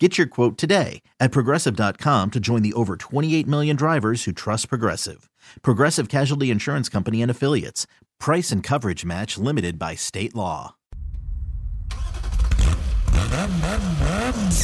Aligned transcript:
Get 0.00 0.18
your 0.18 0.26
quote 0.26 0.58
today 0.58 1.02
at 1.20 1.30
progressive.com 1.30 2.32
to 2.32 2.40
join 2.40 2.62
the 2.62 2.72
over 2.72 2.96
28 2.96 3.46
million 3.46 3.76
drivers 3.76 4.24
who 4.24 4.32
trust 4.32 4.68
Progressive. 4.68 5.30
Progressive 5.62 6.08
Casualty 6.08 6.50
Insurance 6.50 6.88
Company 6.88 7.22
and 7.22 7.30
Affiliates. 7.30 7.86
Price 8.18 8.50
and 8.50 8.60
coverage 8.60 9.04
match 9.04 9.38
limited 9.38 9.78
by 9.78 9.94
state 9.94 10.34
law. 10.34 10.74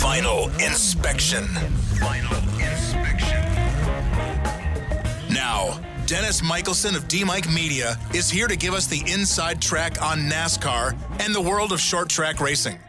Final 0.00 0.48
inspection. 0.58 1.44
Final 2.00 2.36
inspection. 2.58 3.38
Now, 5.32 5.78
Dennis 6.06 6.42
Michelson 6.42 6.96
of 6.96 7.06
D 7.06 7.22
Mike 7.22 7.48
Media 7.48 7.96
is 8.12 8.28
here 8.28 8.48
to 8.48 8.56
give 8.56 8.74
us 8.74 8.88
the 8.88 9.00
inside 9.06 9.62
track 9.62 10.02
on 10.02 10.28
NASCAR 10.28 10.98
and 11.20 11.32
the 11.32 11.40
world 11.40 11.70
of 11.70 11.80
short 11.80 12.08
track 12.08 12.40
racing. 12.40 12.80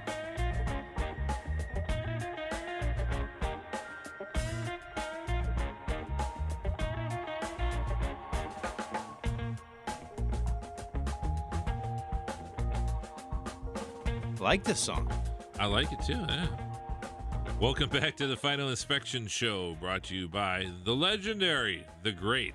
Like 14.51 14.65
this 14.65 14.81
song. 14.81 15.09
I 15.59 15.65
like 15.65 15.93
it 15.93 16.01
too. 16.01 16.11
Yeah. 16.27 16.45
Welcome 17.61 17.87
back 17.89 18.17
to 18.17 18.27
the 18.27 18.35
Final 18.35 18.67
Inspection 18.67 19.27
Show, 19.27 19.77
brought 19.79 20.03
to 20.03 20.13
you 20.13 20.27
by 20.27 20.69
the 20.83 20.93
legendary, 20.93 21.85
the 22.03 22.11
great 22.11 22.53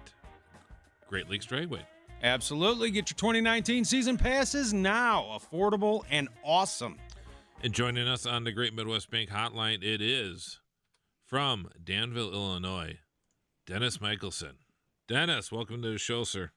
Great 1.08 1.30
Lakes 1.30 1.46
Dragway. 1.46 1.80
Absolutely. 2.22 2.90
Get 2.90 3.08
your 3.08 3.16
2019 3.16 3.86
season 3.86 4.18
passes 4.18 4.74
now. 4.74 5.38
Affordable 5.40 6.04
and 6.10 6.28
awesome. 6.44 6.98
And 7.62 7.72
joining 7.72 8.06
us 8.06 8.26
on 8.26 8.44
the 8.44 8.52
Great 8.52 8.74
Midwest 8.74 9.10
Bank 9.10 9.30
Hotline, 9.30 9.82
it 9.82 10.02
is 10.02 10.60
from 11.24 11.70
Danville, 11.82 12.34
Illinois, 12.34 12.98
Dennis 13.66 14.02
Michelson. 14.02 14.56
Dennis, 15.08 15.50
welcome 15.50 15.80
to 15.80 15.92
the 15.92 15.98
show, 15.98 16.24
sir. 16.24 16.50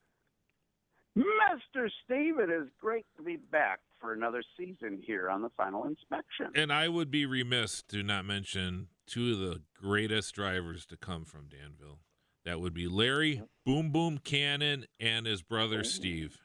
Mr. 1.16 1.88
Steve, 2.04 2.38
it 2.38 2.50
is 2.50 2.68
great 2.78 3.06
to 3.16 3.22
be 3.22 3.36
back 3.36 3.80
for 4.00 4.12
another 4.12 4.42
season 4.56 5.02
here 5.04 5.28
on 5.28 5.42
the 5.42 5.50
final 5.56 5.84
inspection. 5.84 6.46
And 6.54 6.72
I 6.72 6.88
would 6.88 7.10
be 7.10 7.26
remiss 7.26 7.82
to 7.88 8.02
not 8.02 8.24
mention 8.24 8.88
two 9.06 9.32
of 9.32 9.38
the 9.38 9.62
greatest 9.74 10.34
drivers 10.34 10.86
to 10.86 10.96
come 10.96 11.24
from 11.24 11.48
Danville. 11.48 12.00
That 12.44 12.60
would 12.60 12.72
be 12.72 12.88
Larry 12.88 13.42
Boom 13.66 13.90
Boom 13.90 14.18
Cannon 14.18 14.86
and 14.98 15.26
his 15.26 15.42
brother 15.42 15.84
Steve. 15.84 16.38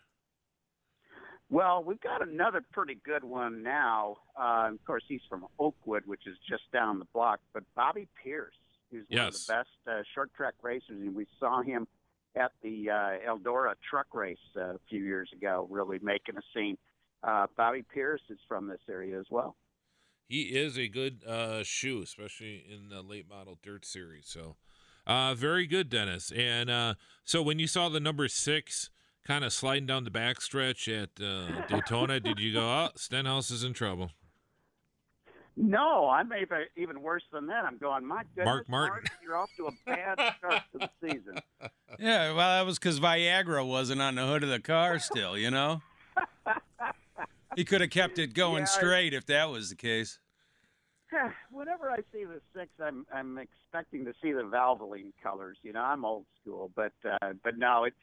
Well, 1.49 1.83
we've 1.83 2.01
got 2.01 2.27
another 2.27 2.61
pretty 2.71 2.97
good 3.05 3.23
one 3.23 3.63
now. 3.63 4.17
Uh, 4.37 4.71
of 4.71 4.83
course, 4.85 5.03
he's 5.07 5.21
from 5.29 5.45
Oakwood, 5.59 6.03
which 6.05 6.25
is 6.25 6.35
just 6.49 6.63
down 6.73 6.99
the 6.99 7.05
block. 7.13 7.39
But 7.53 7.63
Bobby 7.75 8.07
Pierce, 8.21 8.55
who's 8.91 9.05
one 9.09 9.27
of 9.27 9.33
the 9.33 9.45
best 9.47 9.69
uh, 9.87 10.01
short 10.13 10.33
track 10.33 10.55
racers, 10.61 10.99
and 11.01 11.15
we 11.15 11.27
saw 11.39 11.61
him 11.61 11.87
at 12.35 12.51
the 12.61 12.89
uh, 12.89 13.31
Eldora 13.31 13.75
truck 13.89 14.07
race 14.13 14.37
uh, 14.57 14.75
a 14.75 14.79
few 14.89 15.03
years 15.03 15.29
ago, 15.33 15.67
really 15.69 15.99
making 16.01 16.35
a 16.35 16.41
scene. 16.53 16.77
Uh, 17.25 17.47
Bobby 17.57 17.81
Pierce 17.81 18.21
is 18.29 18.37
from 18.47 18.67
this 18.67 18.79
area 18.89 19.19
as 19.19 19.25
well. 19.29 19.55
He 20.27 20.43
is 20.43 20.77
a 20.77 20.87
good 20.87 21.23
uh, 21.25 21.63
shoe, 21.63 22.01
especially 22.01 22.63
in 22.71 22.89
the 22.89 23.01
late 23.01 23.29
model 23.29 23.57
dirt 23.61 23.85
series. 23.85 24.27
So, 24.27 24.55
uh, 25.05 25.35
very 25.35 25.67
good, 25.67 25.89
Dennis. 25.89 26.31
And 26.31 26.69
uh, 26.69 26.95
so, 27.23 27.41
when 27.41 27.59
you 27.59 27.67
saw 27.67 27.89
the 27.89 27.99
number 27.99 28.27
six 28.27 28.89
kind 29.25 29.43
of 29.43 29.53
sliding 29.53 29.85
down 29.85 30.03
the 30.03 30.11
backstretch 30.11 30.87
at 30.87 31.23
uh, 31.23 31.65
Daytona, 31.67 32.19
did 32.19 32.39
you 32.39 32.53
go, 32.53 32.61
"Oh, 32.61 32.89
Stenhouse 32.95 33.51
is 33.51 33.63
in 33.63 33.73
trouble"? 33.73 34.11
No, 35.57 36.09
I'm 36.09 36.31
even, 36.33 36.65
even 36.75 37.01
worse 37.01 37.23
than 37.31 37.47
that. 37.47 37.63
I'm 37.63 37.77
going, 37.77 38.05
my 38.05 38.23
goodness, 38.35 38.45
Mark 38.45 38.69
Martin. 38.69 39.09
you're 39.23 39.37
off 39.37 39.49
to 39.55 39.67
a 39.67 39.71
bad 39.85 40.15
start 40.37 40.63
to 40.73 40.79
the 40.79 40.89
season. 41.01 41.39
Yeah, 41.97 42.33
well, 42.33 42.57
that 42.57 42.65
was 42.65 42.77
because 42.77 42.99
Viagra 42.99 43.65
wasn't 43.65 44.01
on 44.01 44.15
the 44.15 44.25
hood 44.25 44.43
of 44.43 44.49
the 44.49 44.59
car 44.59 44.99
still, 44.99 45.37
you 45.37 45.49
know? 45.49 45.81
He 47.55 47.63
could 47.63 47.81
have 47.81 47.89
kept 47.89 48.19
it 48.19 48.33
going 48.33 48.57
Yeah, 48.57 48.63
I- 48.63 48.65
straight 48.65 49.13
if 49.13 49.25
that 49.27 49.49
was 49.49 49.69
the 49.69 49.75
case. 49.75 50.19
Whenever 51.51 51.89
I 51.89 51.97
see 52.11 52.25
the 52.25 52.41
six, 52.53 52.69
I'm 52.83 53.05
I'm 53.13 53.37
expecting 53.37 54.05
to 54.05 54.13
see 54.21 54.31
the 54.31 54.41
Valvoline 54.41 55.13
colors. 55.21 55.57
You 55.63 55.73
know, 55.73 55.81
I'm 55.81 56.03
old 56.03 56.25
school, 56.41 56.71
but 56.75 56.93
uh, 57.09 57.33
but 57.43 57.57
no, 57.57 57.85
it's 57.85 57.95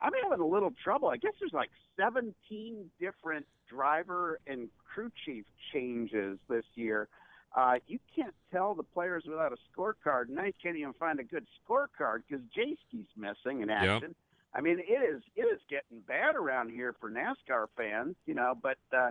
I'm 0.00 0.12
having 0.22 0.40
a 0.40 0.46
little 0.46 0.72
trouble. 0.82 1.08
I 1.08 1.16
guess 1.16 1.32
there's 1.40 1.52
like 1.52 1.70
17 1.98 2.90
different 3.00 3.46
driver 3.68 4.38
and 4.46 4.68
crew 4.92 5.10
chief 5.24 5.44
changes 5.72 6.38
this 6.48 6.64
year. 6.74 7.08
Uh, 7.56 7.74
you 7.86 7.98
can't 8.14 8.34
tell 8.52 8.74
the 8.74 8.82
players 8.82 9.24
without 9.26 9.52
a 9.52 9.56
scorecard. 9.70 10.28
Now 10.28 10.44
you 10.44 10.52
can't 10.60 10.76
even 10.76 10.92
find 10.94 11.20
a 11.20 11.24
good 11.24 11.46
scorecard 11.68 12.22
because 12.28 12.44
Jayski's 12.56 13.08
missing 13.16 13.62
in 13.62 13.70
action. 13.70 14.14
I 14.54 14.60
mean, 14.60 14.78
it 14.78 14.92
is 14.92 15.22
it 15.34 15.42
is 15.42 15.60
getting 15.68 16.00
bad 16.06 16.36
around 16.36 16.70
here 16.70 16.94
for 17.00 17.10
NASCAR 17.10 17.66
fans, 17.76 18.14
you 18.26 18.34
know. 18.34 18.54
But 18.60 18.78
uh, 18.96 19.10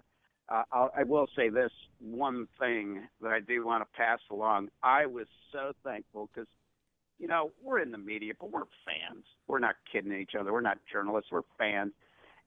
uh, 0.50 0.64
I'll, 0.72 0.92
I 0.98 1.04
will 1.04 1.28
say 1.36 1.50
this 1.50 1.72
one 2.00 2.48
thing 2.59 3.02
that 3.22 3.31
I 3.31 3.40
do 3.40 3.66
want 3.66 3.84
to 3.84 3.98
pass 3.98 4.20
along. 4.31 4.70
I 4.81 5.06
was 5.06 5.28
so 5.52 5.74
thankful 5.84 6.30
because, 6.34 6.48
you 7.20 7.28
know, 7.28 7.52
we're 7.62 7.80
in 7.80 7.92
the 7.92 7.98
media, 7.98 8.34
but 8.40 8.52
we're 8.52 8.64
fans. 8.86 9.26
We're 9.48 9.59
not 9.59 9.76
kidding 9.92 10.14
each 10.14 10.36
other. 10.40 10.54
We're 10.54 10.62
not 10.62 10.78
journalists. 10.92 11.31
We're 11.31 11.42
fans. 11.58 11.92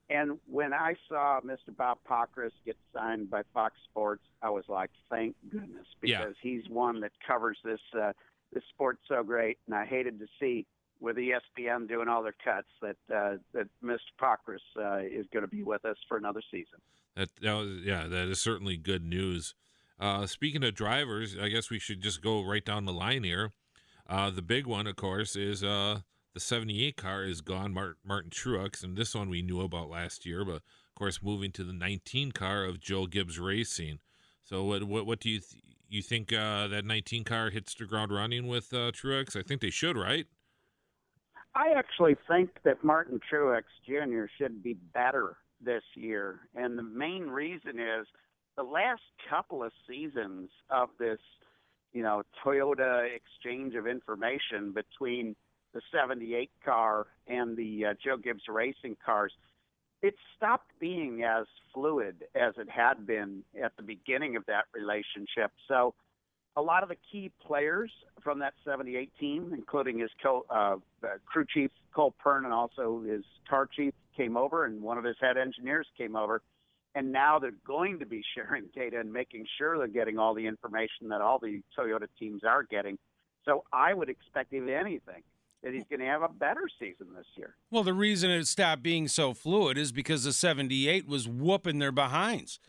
And 0.09 0.39
when 0.49 0.73
I 0.73 0.95
saw 1.09 1.41
Mr. 1.41 1.75
Bob 1.75 1.97
Pockrass 2.09 2.51
get 2.65 2.77
signed 2.93 3.29
by 3.29 3.41
Fox 3.53 3.75
Sports, 3.89 4.23
I 4.41 4.49
was 4.49 4.63
like, 4.69 4.89
thank 5.09 5.35
goodness, 5.51 5.85
Yeah. 6.01 6.19
because 6.19 6.35
he's 6.41 6.63
one 6.69 7.01
that 7.01 7.11
covers 7.27 7.57
this 7.63 7.81
uh, 7.99 8.13
this 8.53 8.63
sport 8.73 8.97
so 9.09 9.21
great. 9.23 9.57
And 9.67 9.75
I 9.75 9.85
hated 9.85 10.17
to 10.19 10.25
see 10.39 10.65
with 10.99 11.17
ESPN 11.17 11.87
doing 11.87 12.07
all 12.07 12.23
their 12.23 12.35
cuts 12.43 12.67
that 12.81 12.97
uh, 13.13 13.37
that 13.53 13.67
Mr. 13.83 13.97
Pockrass 14.19 14.57
uh, 14.77 14.99
is 14.99 15.25
going 15.31 15.43
to 15.43 15.47
be 15.47 15.63
with 15.63 15.85
us 15.85 15.97
for 16.07 16.17
another 16.17 16.41
season. 16.51 16.79
That, 17.15 17.29
that 17.41 17.53
was, 17.53 17.69
yeah, 17.83 18.07
that 18.07 18.27
is 18.27 18.39
certainly 18.39 18.77
good 18.77 19.03
news. 19.03 19.55
Uh, 19.99 20.27
speaking 20.27 20.63
of 20.63 20.75
drivers, 20.75 21.35
I 21.39 21.49
guess 21.49 21.69
we 21.69 21.79
should 21.79 22.01
just 22.01 22.21
go 22.21 22.43
right 22.43 22.63
down 22.63 22.85
the 22.85 22.93
line 22.93 23.23
here. 23.23 23.51
Uh, 24.07 24.29
the 24.29 24.43
big 24.43 24.67
one, 24.67 24.85
of 24.85 24.95
course, 24.95 25.35
is 25.35 25.63
uh, 25.63 26.01
the 26.33 26.39
78 26.39 26.95
car 26.95 27.23
is 27.23 27.41
gone, 27.41 27.73
Mart- 27.73 27.97
Martin 28.03 28.29
Truex, 28.29 28.83
and 28.83 28.95
this 28.95 29.15
one 29.15 29.29
we 29.29 29.41
knew 29.41 29.61
about 29.61 29.89
last 29.89 30.25
year, 30.25 30.45
but 30.45 30.57
of 30.57 30.95
course, 30.95 31.21
moving 31.23 31.51
to 31.53 31.63
the 31.63 31.73
19 31.73 32.31
car 32.31 32.63
of 32.63 32.79
Joe 32.79 33.07
Gibbs 33.07 33.39
Racing. 33.39 33.99
So, 34.43 34.63
what 34.63 34.83
what, 34.83 35.05
what 35.05 35.19
do 35.19 35.29
you 35.29 35.39
th- 35.39 35.63
you 35.89 36.01
think 36.01 36.31
uh, 36.31 36.67
that 36.67 36.85
19 36.85 37.23
car 37.23 37.49
hits 37.49 37.73
the 37.73 37.85
ground 37.85 38.11
running 38.11 38.47
with 38.47 38.69
Truex? 38.69 39.35
I 39.35 39.41
think 39.41 39.61
they 39.61 39.69
should, 39.69 39.97
right? 39.97 40.27
I 41.57 41.73
actually 41.75 42.15
think 42.27 42.51
that 42.65 42.83
Martin 42.83 43.19
Truex 43.31 43.63
Jr. 43.83 44.25
should 44.37 44.61
be 44.61 44.75
better 44.93 45.37
this 45.59 45.81
year, 45.95 46.41
and 46.53 46.77
the 46.77 46.83
main 46.83 47.23
reason 47.23 47.79
is 47.79 48.05
the 48.55 48.63
last 48.63 49.01
couple 49.27 49.63
of 49.63 49.71
seasons 49.89 50.51
of 50.69 50.89
this, 50.99 51.17
you 51.93 52.03
know, 52.03 52.21
Toyota 52.45 53.07
exchange 53.15 53.73
of 53.73 53.87
information 53.87 54.71
between 54.71 55.35
the 55.73 55.81
78 55.91 56.51
car 56.63 57.07
and 57.25 57.57
the 57.57 57.85
uh, 57.85 57.93
Joe 58.03 58.17
Gibbs 58.17 58.43
Racing 58.47 58.95
cars. 59.03 59.33
It 60.03 60.13
stopped 60.35 60.69
being 60.79 61.23
as 61.23 61.47
fluid 61.73 62.25
as 62.35 62.53
it 62.57 62.69
had 62.69 63.07
been 63.07 63.41
at 63.63 63.75
the 63.77 63.83
beginning 63.83 64.35
of 64.35 64.45
that 64.45 64.65
relationship. 64.75 65.51
So, 65.67 65.95
a 66.57 66.61
lot 66.61 66.81
of 66.81 66.89
the 66.89 66.97
key 67.09 67.31
players 67.45 67.91
from 68.23 68.39
that 68.39 68.55
78 68.65 69.11
team, 69.19 69.51
including 69.53 69.99
his 69.99 70.09
co, 70.21 70.43
uh, 70.49 70.77
crew 71.25 71.45
chief 71.47 71.69
Cole 71.95 72.15
Pearn 72.17 72.45
and 72.45 72.53
also 72.53 73.03
his 73.07 73.23
car 73.47 73.69
chief, 73.73 73.93
came 74.17 74.35
over, 74.35 74.65
and 74.65 74.81
one 74.81 74.97
of 74.97 75.03
his 75.03 75.15
head 75.21 75.37
engineers 75.37 75.85
came 75.95 76.15
over. 76.15 76.41
And 76.95 77.11
now 77.11 77.37
they're 77.37 77.51
going 77.65 77.99
to 77.99 78.07
be 78.07 78.23
sharing 78.35 78.65
data 78.75 78.99
and 78.99 79.13
making 79.13 79.45
sure 79.59 79.77
they're 79.77 79.87
getting 79.87 80.17
all 80.17 80.33
the 80.33 80.47
information 80.47 81.09
that 81.09 81.21
all 81.21 81.37
the 81.37 81.61
Toyota 81.77 82.07
teams 82.19 82.41
are 82.43 82.63
getting. 82.63 82.97
So 83.45 83.63
I 83.71 83.93
would 83.93 84.09
expect, 84.09 84.51
if 84.51 84.67
anything, 84.67 85.21
that 85.63 85.73
he's 85.73 85.83
going 85.89 85.99
to 85.99 86.07
have 86.07 86.23
a 86.23 86.27
better 86.27 86.63
season 86.79 87.07
this 87.15 87.27
year. 87.35 87.55
Well, 87.69 87.83
the 87.83 87.93
reason 87.93 88.31
it 88.31 88.45
stopped 88.47 88.81
being 88.81 89.07
so 89.07 89.35
fluid 89.35 89.77
is 89.77 89.91
because 89.91 90.23
the 90.23 90.33
78 90.33 91.07
was 91.07 91.27
whooping 91.27 91.77
their 91.77 91.91
behinds. 91.91 92.59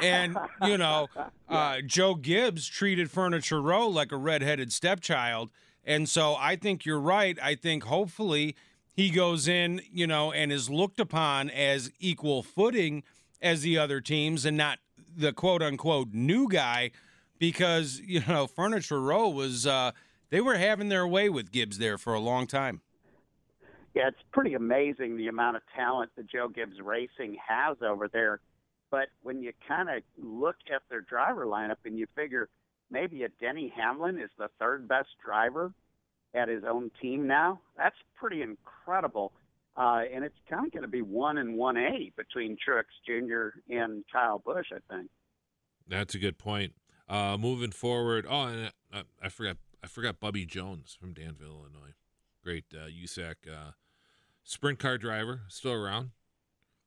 And, 0.00 0.36
you 0.64 0.78
know, 0.78 1.08
uh, 1.48 1.80
Joe 1.84 2.14
Gibbs 2.14 2.66
treated 2.66 3.10
Furniture 3.10 3.60
Row 3.60 3.88
like 3.88 4.12
a 4.12 4.16
redheaded 4.16 4.72
stepchild. 4.72 5.50
And 5.84 6.08
so 6.08 6.36
I 6.38 6.56
think 6.56 6.84
you're 6.86 7.00
right. 7.00 7.38
I 7.42 7.54
think 7.54 7.84
hopefully 7.84 8.56
he 8.92 9.10
goes 9.10 9.48
in, 9.48 9.80
you 9.90 10.06
know, 10.06 10.32
and 10.32 10.52
is 10.52 10.70
looked 10.70 11.00
upon 11.00 11.50
as 11.50 11.90
equal 11.98 12.42
footing 12.42 13.02
as 13.40 13.62
the 13.62 13.78
other 13.78 14.00
teams 14.00 14.44
and 14.44 14.56
not 14.56 14.78
the 15.16 15.32
quote 15.32 15.62
unquote 15.62 16.08
new 16.12 16.48
guy 16.48 16.90
because, 17.38 18.00
you 18.04 18.22
know, 18.28 18.46
Furniture 18.46 19.00
Row 19.00 19.28
was, 19.28 19.66
uh, 19.66 19.90
they 20.30 20.40
were 20.40 20.56
having 20.56 20.88
their 20.88 21.06
way 21.06 21.28
with 21.28 21.50
Gibbs 21.50 21.78
there 21.78 21.98
for 21.98 22.14
a 22.14 22.20
long 22.20 22.46
time. 22.46 22.80
Yeah, 23.94 24.08
it's 24.08 24.22
pretty 24.32 24.54
amazing 24.54 25.16
the 25.16 25.28
amount 25.28 25.56
of 25.56 25.62
talent 25.74 26.12
that 26.16 26.30
Joe 26.30 26.48
Gibbs 26.48 26.80
Racing 26.80 27.36
has 27.46 27.76
over 27.82 28.08
there. 28.08 28.40
But 28.92 29.08
when 29.22 29.42
you 29.42 29.52
kind 29.66 29.88
of 29.88 30.02
look 30.22 30.56
at 30.72 30.82
their 30.90 31.00
driver 31.00 31.46
lineup 31.46 31.78
and 31.86 31.98
you 31.98 32.06
figure 32.14 32.50
maybe 32.90 33.22
a 33.22 33.28
Denny 33.40 33.72
Hamlin 33.74 34.20
is 34.20 34.28
the 34.38 34.48
third 34.60 34.86
best 34.86 35.08
driver 35.24 35.72
at 36.34 36.48
his 36.48 36.62
own 36.62 36.90
team 37.00 37.26
now, 37.26 37.58
that's 37.74 37.96
pretty 38.20 38.42
incredible. 38.42 39.32
Uh, 39.78 40.02
and 40.14 40.22
it's 40.24 40.36
kind 40.48 40.66
of 40.66 40.72
going 40.72 40.82
to 40.82 40.88
be 40.88 41.00
one 41.00 41.38
and 41.38 41.56
one 41.56 41.78
A 41.78 42.12
between 42.18 42.58
Truex 42.58 42.84
Jr. 43.06 43.58
and 43.74 44.04
Kyle 44.12 44.38
Busch, 44.38 44.66
I 44.70 44.94
think. 44.94 45.08
That's 45.88 46.14
a 46.14 46.18
good 46.18 46.36
point. 46.36 46.74
Uh, 47.08 47.38
moving 47.38 47.70
forward, 47.70 48.26
oh, 48.28 48.42
and 48.42 48.72
uh, 48.92 49.04
I 49.22 49.30
forgot, 49.30 49.56
I 49.82 49.86
forgot 49.86 50.20
Bubby 50.20 50.44
Jones 50.44 50.94
from 50.98 51.14
Danville, 51.14 51.64
Illinois. 51.64 51.94
Great 52.44 52.64
uh, 52.74 52.88
USAC 52.88 53.34
uh, 53.50 53.70
sprint 54.44 54.78
car 54.78 54.98
driver, 54.98 55.40
still 55.48 55.72
around. 55.72 56.10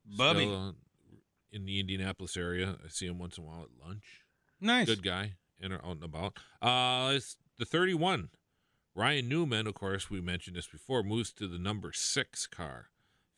Bubby. 0.05 0.45
Still, 0.45 0.69
uh, 0.69 0.71
in 1.55 1.65
the 1.65 1.79
Indianapolis 1.79 2.35
area. 2.35 2.75
I 2.83 2.89
see 2.89 3.07
him 3.07 3.17
once 3.17 3.37
in 3.37 3.43
a 3.43 3.47
while 3.47 3.63
at 3.63 3.87
lunch. 3.87 4.21
Nice. 4.59 4.87
Good 4.87 5.03
guy, 5.03 5.33
in 5.59 5.71
or 5.71 5.77
out 5.77 5.97
and 5.97 6.03
about. 6.03 6.37
Uh, 6.61 7.13
it's 7.15 7.37
the 7.57 7.65
31. 7.65 8.29
Ryan 8.93 9.27
Newman, 9.27 9.67
of 9.67 9.73
course, 9.73 10.09
we 10.09 10.21
mentioned 10.21 10.55
this 10.55 10.67
before, 10.67 11.03
moves 11.03 11.31
to 11.33 11.47
the 11.47 11.57
number 11.57 11.91
six 11.93 12.47
car, 12.47 12.87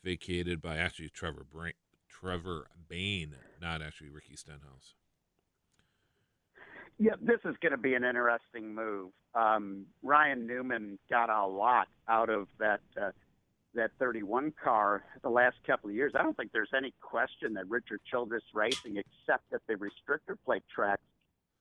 vacated 0.04 0.62
by 0.62 0.78
actually 0.78 1.10
Trevor 1.10 1.46
Bra- 1.50 1.72
Trevor 2.10 2.68
Bayne, 2.88 3.36
not 3.62 3.81
actually 3.81 4.10
Ricky 4.10 4.36
Stenhouse. 4.36 4.96
Yeah, 7.00 7.14
this 7.22 7.40
is 7.46 7.56
going 7.62 7.72
to 7.72 7.78
be 7.78 7.94
an 7.94 8.04
interesting 8.04 8.74
move. 8.74 9.12
Um, 9.36 9.86
Ryan 10.02 10.48
Newman 10.48 10.98
got 11.10 11.30
a 11.30 11.46
lot 11.46 11.88
out 12.08 12.30
of 12.30 12.48
that 12.60 12.81
uh, 13.00 13.12
that 13.75 13.92
31 14.00 14.54
car 14.62 15.04
the 15.22 15.30
last 15.30 15.58
couple 15.66 15.90
of 15.90 15.96
years. 15.96 16.14
I 16.18 16.24
don't 16.24 16.36
think 16.36 16.52
there's 16.52 16.74
any 16.75 16.94
question 17.02 17.54
that 17.56 17.69
Richard 17.69 18.02
Childress 18.10 18.44
Racing, 18.54 18.98
except 18.98 19.54
at 19.54 19.62
the 19.68 19.75
restrictor 19.75 20.36
plate 20.46 20.64
tracks, 20.74 21.02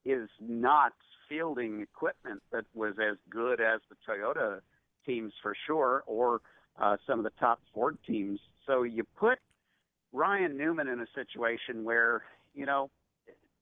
is 0.04 0.28
not 0.40 0.92
fielding 1.28 1.80
equipment 1.82 2.42
that 2.52 2.64
was 2.74 2.94
as 2.98 3.16
good 3.28 3.60
as 3.60 3.80
the 3.88 3.96
Toyota 4.08 4.60
teams 5.04 5.32
for 5.42 5.54
sure, 5.66 6.04
or 6.06 6.40
uh, 6.80 6.96
some 7.06 7.18
of 7.18 7.24
the 7.24 7.32
top 7.38 7.60
Ford 7.74 7.98
teams. 8.06 8.40
So 8.66 8.82
you 8.82 9.04
put 9.18 9.38
Ryan 10.12 10.56
Newman 10.56 10.88
in 10.88 11.00
a 11.00 11.06
situation 11.14 11.84
where, 11.84 12.22
you 12.54 12.66
know, 12.66 12.90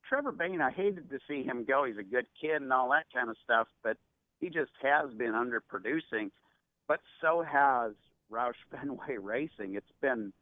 Trevor 0.09 0.33
Bayne, 0.33 0.61
I 0.61 0.71
hated 0.71 1.11
to 1.11 1.19
see 1.27 1.43
him 1.43 1.65
go. 1.67 1.85
He's 1.85 1.99
a 1.99 2.03
good 2.03 2.27
kid 2.41 2.63
and 2.63 2.73
all 2.73 2.91
that 2.91 3.07
kind 3.13 3.31
of 3.31 3.37
stuff, 3.43 3.69
but 3.83 3.97
he 4.41 4.49
just 4.49 4.71
has 4.83 5.13
been 5.15 5.33
underproducing. 5.33 6.31
But 6.87 7.01
so 7.21 7.43
has 7.43 7.93
Roush 8.31 8.53
Fenway 8.71 9.17
Racing. 9.21 9.75
It's 9.75 9.87
been, 10.01 10.33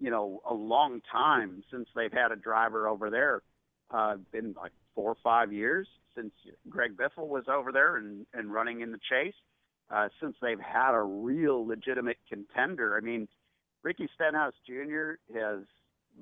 you 0.00 0.10
know, 0.10 0.40
a 0.48 0.54
long 0.54 1.00
time 1.10 1.62
since 1.70 1.88
they've 1.94 2.12
had 2.12 2.32
a 2.32 2.36
driver 2.36 2.88
over 2.88 3.10
there. 3.10 3.42
Uh, 3.90 4.16
been 4.32 4.54
like 4.58 4.72
four 4.94 5.10
or 5.10 5.16
five 5.22 5.52
years 5.52 5.86
since 6.14 6.32
Greg 6.68 6.96
Biffle 6.96 7.28
was 7.28 7.44
over 7.48 7.72
there 7.72 7.96
and, 7.96 8.26
and 8.32 8.52
running 8.52 8.80
in 8.80 8.92
the 8.92 8.98
chase. 9.10 9.34
Uh, 9.90 10.08
since 10.20 10.34
they've 10.40 10.60
had 10.60 10.94
a 10.94 11.02
real 11.02 11.66
legitimate 11.66 12.16
contender. 12.26 12.96
I 12.96 13.00
mean, 13.00 13.28
Ricky 13.82 14.08
Stenhouse 14.14 14.54
Jr. 14.66 15.14
has 15.38 15.58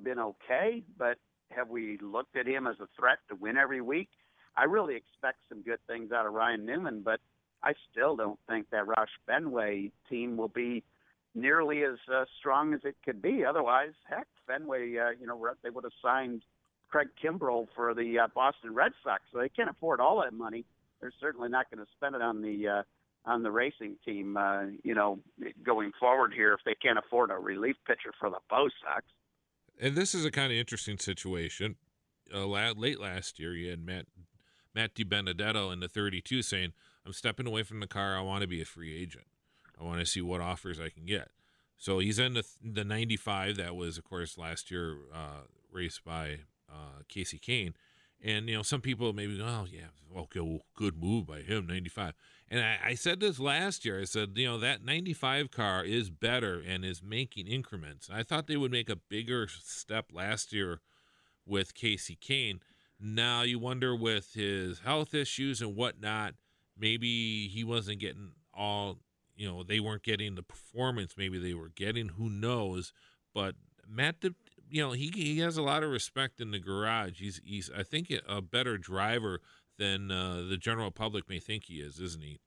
been 0.03 0.19
okay, 0.19 0.83
but 0.97 1.17
have 1.51 1.69
we 1.69 1.97
looked 2.01 2.35
at 2.35 2.47
him 2.47 2.67
as 2.67 2.75
a 2.81 2.87
threat 2.99 3.19
to 3.29 3.35
win 3.35 3.55
every 3.55 3.79
week? 3.79 4.09
I 4.57 4.65
really 4.65 4.95
expect 4.95 5.39
some 5.47 5.61
good 5.61 5.79
things 5.87 6.11
out 6.11 6.25
of 6.25 6.33
Ryan 6.33 6.65
Newman, 6.65 7.01
but 7.01 7.21
I 7.63 7.73
still 7.91 8.17
don't 8.17 8.39
think 8.49 8.69
that 8.71 8.85
Roush 8.85 9.07
Fenway 9.25 9.91
team 10.09 10.35
will 10.35 10.49
be 10.49 10.83
nearly 11.33 11.83
as 11.83 11.97
uh, 12.13 12.25
strong 12.39 12.73
as 12.73 12.81
it 12.83 12.95
could 13.05 13.21
be. 13.21 13.45
Otherwise, 13.45 13.93
heck, 14.09 14.27
Fenway, 14.47 14.97
uh, 14.97 15.09
you 15.19 15.25
know, 15.25 15.39
they 15.63 15.69
would 15.69 15.83
have 15.83 15.93
signed 16.01 16.43
Craig 16.89 17.07
Kimbrel 17.23 17.67
for 17.75 17.93
the 17.93 18.19
uh, 18.19 18.27
Boston 18.33 18.73
Red 18.73 18.91
Sox, 19.03 19.21
so 19.31 19.39
they 19.39 19.49
can't 19.49 19.69
afford 19.69 19.99
all 19.99 20.21
that 20.21 20.33
money. 20.33 20.65
They're 20.99 21.13
certainly 21.19 21.49
not 21.49 21.71
going 21.71 21.83
to 21.83 21.91
spend 21.95 22.15
it 22.15 22.21
on 22.21 22.41
the 22.41 22.67
uh, 22.67 22.83
on 23.25 23.43
the 23.43 23.51
racing 23.51 23.97
team, 24.03 24.35
uh, 24.35 24.63
you 24.83 24.95
know, 24.95 25.19
going 25.63 25.91
forward 25.99 26.33
here 26.33 26.53
if 26.53 26.59
they 26.65 26.75
can't 26.75 26.97
afford 26.97 27.29
a 27.29 27.35
relief 27.35 27.75
pitcher 27.85 28.11
for 28.19 28.29
the 28.29 28.37
Bo 28.49 28.67
Sox. 28.83 29.05
And 29.79 29.95
this 29.95 30.15
is 30.15 30.25
a 30.25 30.31
kind 30.31 30.51
of 30.51 30.57
interesting 30.57 30.97
situation. 30.97 31.75
Uh, 32.33 32.45
late 32.45 32.99
last 32.99 33.39
year, 33.39 33.53
you 33.53 33.69
had 33.69 33.85
Matt 33.85 34.05
Matt 34.73 34.95
DiBenedetto 34.95 35.71
in 35.71 35.81
the 35.81 35.87
32 35.87 36.41
saying, 36.41 36.73
"I'm 37.05 37.13
stepping 37.13 37.47
away 37.47 37.63
from 37.63 37.79
the 37.79 37.87
car. 37.87 38.17
I 38.17 38.21
want 38.21 38.41
to 38.41 38.47
be 38.47 38.61
a 38.61 38.65
free 38.65 38.95
agent." 38.95 39.25
I 39.81 39.85
want 39.85 39.99
to 39.99 40.05
see 40.05 40.21
what 40.21 40.41
offers 40.41 40.79
I 40.79 40.89
can 40.89 41.05
get. 41.05 41.29
So 41.77 41.99
he's 41.99 42.19
in 42.19 42.35
the 42.35 42.45
the 42.63 42.83
95. 42.83 43.57
That 43.57 43.75
was, 43.75 43.97
of 43.97 44.03
course, 44.03 44.37
last 44.37 44.69
year 44.69 44.97
uh, 45.13 45.45
raced 45.71 46.03
by 46.03 46.39
uh, 46.69 47.01
Kasey 47.09 47.41
Kahne. 47.41 47.73
And 48.23 48.47
you 48.47 48.55
know, 48.55 48.61
some 48.61 48.81
people 48.81 49.13
maybe, 49.13 49.41
oh 49.41 49.65
yeah, 49.69 49.87
okay, 50.15 50.41
well, 50.41 50.61
good 50.75 51.01
move 51.01 51.25
by 51.25 51.39
him, 51.39 51.65
95. 51.65 52.13
And 52.49 52.59
I, 52.59 52.77
I 52.89 52.93
said 52.93 53.19
this 53.19 53.39
last 53.39 53.83
year. 53.83 54.01
I 54.01 54.03
said, 54.03 54.33
you 54.35 54.45
know, 54.45 54.59
that 54.59 54.85
95 54.85 55.49
car 55.49 55.83
is 55.83 56.11
better 56.11 56.61
and 56.65 56.85
is 56.85 57.01
making 57.01 57.47
increments. 57.47 58.09
I 58.13 58.21
thought 58.21 58.45
they 58.45 58.57
would 58.57 58.71
make 58.71 58.89
a 58.89 58.95
bigger 58.95 59.47
step 59.47 60.11
last 60.13 60.53
year 60.53 60.81
with 61.47 61.73
Kasey 61.73 62.19
Kahne. 62.19 62.59
Now 62.99 63.41
you 63.41 63.57
wonder 63.57 63.95
with 63.95 64.33
his 64.35 64.79
health 64.79 65.15
issues 65.15 65.61
and 65.61 65.75
whatnot, 65.75 66.35
maybe 66.77 67.47
he 67.47 67.63
wasn't 67.63 67.99
getting 67.99 68.33
all 68.53 68.99
you 69.41 69.47
know 69.47 69.63
they 69.63 69.79
weren't 69.79 70.03
getting 70.03 70.35
the 70.35 70.43
performance 70.43 71.15
maybe 71.17 71.39
they 71.39 71.55
were 71.55 71.71
getting 71.75 72.09
who 72.09 72.29
knows? 72.29 72.93
But 73.33 73.55
matt 73.89 74.17
you 74.69 74.83
know 74.83 74.91
he, 74.91 75.11
he 75.15 75.39
has 75.39 75.57
a 75.57 75.63
lot 75.63 75.81
of 75.83 75.89
respect 75.89 76.39
in 76.39 76.51
the 76.51 76.59
garage. 76.59 77.19
He's 77.19 77.41
he's 77.43 77.71
i 77.75 77.81
think 77.81 78.13
a 78.29 78.41
better 78.41 78.77
driver 78.77 79.41
than 79.79 80.11
uh, 80.11 80.43
the 80.47 80.57
general 80.57 80.91
public 80.91 81.27
may 81.27 81.39
think 81.39 81.63
he 81.65 81.75
is 81.75 81.99
isn't 81.99 82.21
he? 82.21 82.39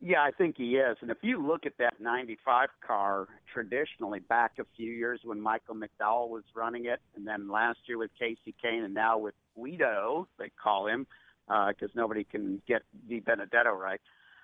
Yeah 0.00 0.20
i 0.20 0.32
think 0.32 0.56
he 0.56 0.76
is. 0.76 0.96
And 1.00 1.12
if 1.12 1.18
you 1.22 1.46
look 1.46 1.64
at 1.64 1.78
that 1.78 2.00
95 2.00 2.70
car 2.84 3.28
traditionally 3.54 4.18
back 4.18 4.54
a 4.58 4.64
few 4.76 4.90
years 4.90 5.20
when 5.22 5.40
michael 5.40 5.76
mcdowell 5.76 6.28
was 6.28 6.42
running 6.56 6.86
it 6.86 7.00
and 7.14 7.24
then 7.24 7.48
last 7.48 7.78
year 7.86 7.98
with 7.98 8.10
Kasey 8.20 8.52
kahne 8.64 8.84
and 8.84 8.94
now 8.94 9.16
with 9.16 9.34
guido 9.56 10.26
they 10.40 10.50
call 10.60 10.88
him 10.88 11.06
because 11.46 11.90
uh, 11.90 11.94
nobody 11.94 12.24
can 12.24 12.60
get 12.66 12.82
the 13.08 13.20
DiBenedetto 13.20 13.72
right 13.72 14.00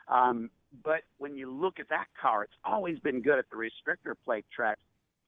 um, 0.08 0.50
but 0.82 1.02
when 1.18 1.36
you 1.36 1.50
look 1.50 1.78
at 1.78 1.88
that 1.90 2.06
car, 2.20 2.42
it's 2.42 2.56
always 2.64 2.98
been 2.98 3.20
good 3.22 3.38
at 3.38 3.46
the 3.50 3.56
restrictor 3.56 4.14
plate 4.24 4.46
tracks. 4.54 4.80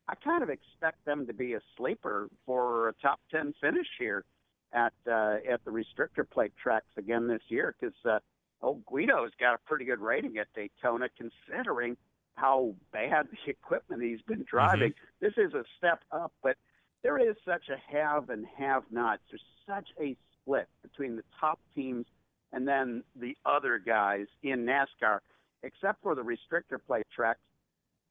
I 0.09 0.15
kind 0.15 0.43
of 0.43 0.51
expect 0.51 1.05
them 1.05 1.27
to 1.27 1.35
be 1.35 1.55
a 1.55 1.61
sleeper 1.77 2.29
for 2.45 2.89
a 2.89 2.93
top 2.95 3.21
ten 3.31 3.55
finish 3.61 3.87
here 3.99 4.25
at 4.73 4.93
uh, 5.07 5.37
at 5.49 5.65
the 5.65 5.71
restrictor 5.71 6.29
plate 6.29 6.53
tracks 6.61 6.87
again 6.97 7.27
this 7.27 7.43
year 7.49 7.75
because 7.79 7.95
uh, 8.05 8.19
old 8.63 8.85
Guido's 8.87 9.33
got 9.39 9.55
a 9.55 9.59
pretty 9.67 9.85
good 9.85 10.01
rating 10.01 10.39
at 10.39 10.47
Daytona 10.55 11.09
considering 11.17 11.97
how 12.35 12.75
bad 12.93 13.29
the 13.45 13.51
equipment 13.51 14.03
he's 14.03 14.23
been 14.23 14.45
driving. 14.49 14.91
Mm-hmm. 14.91 15.27
This 15.27 15.35
is 15.37 15.55
a 15.55 15.65
step 15.79 16.01
up, 16.13 16.33
but 16.43 16.57
there 17.03 17.19
is 17.19 17.37
such 17.45 17.69
a 17.69 17.93
have 17.93 18.31
and 18.31 18.47
have 18.59 18.85
nots. 18.91 19.23
There's 19.31 19.43
such 19.67 19.89
a 20.01 20.17
split 20.41 20.69
between 20.83 21.17
the 21.17 21.25
top 21.41 21.59
teams 21.75 22.07
and 22.53 22.67
then 22.67 23.03
the 23.15 23.37
other 23.45 23.79
guys 23.79 24.27
in 24.43 24.65
NASCAR 24.65 25.21
except 25.63 26.03
for 26.03 26.15
the 26.15 26.23
restrictor 26.23 26.79
plate 26.87 27.07
tracks, 27.15 27.41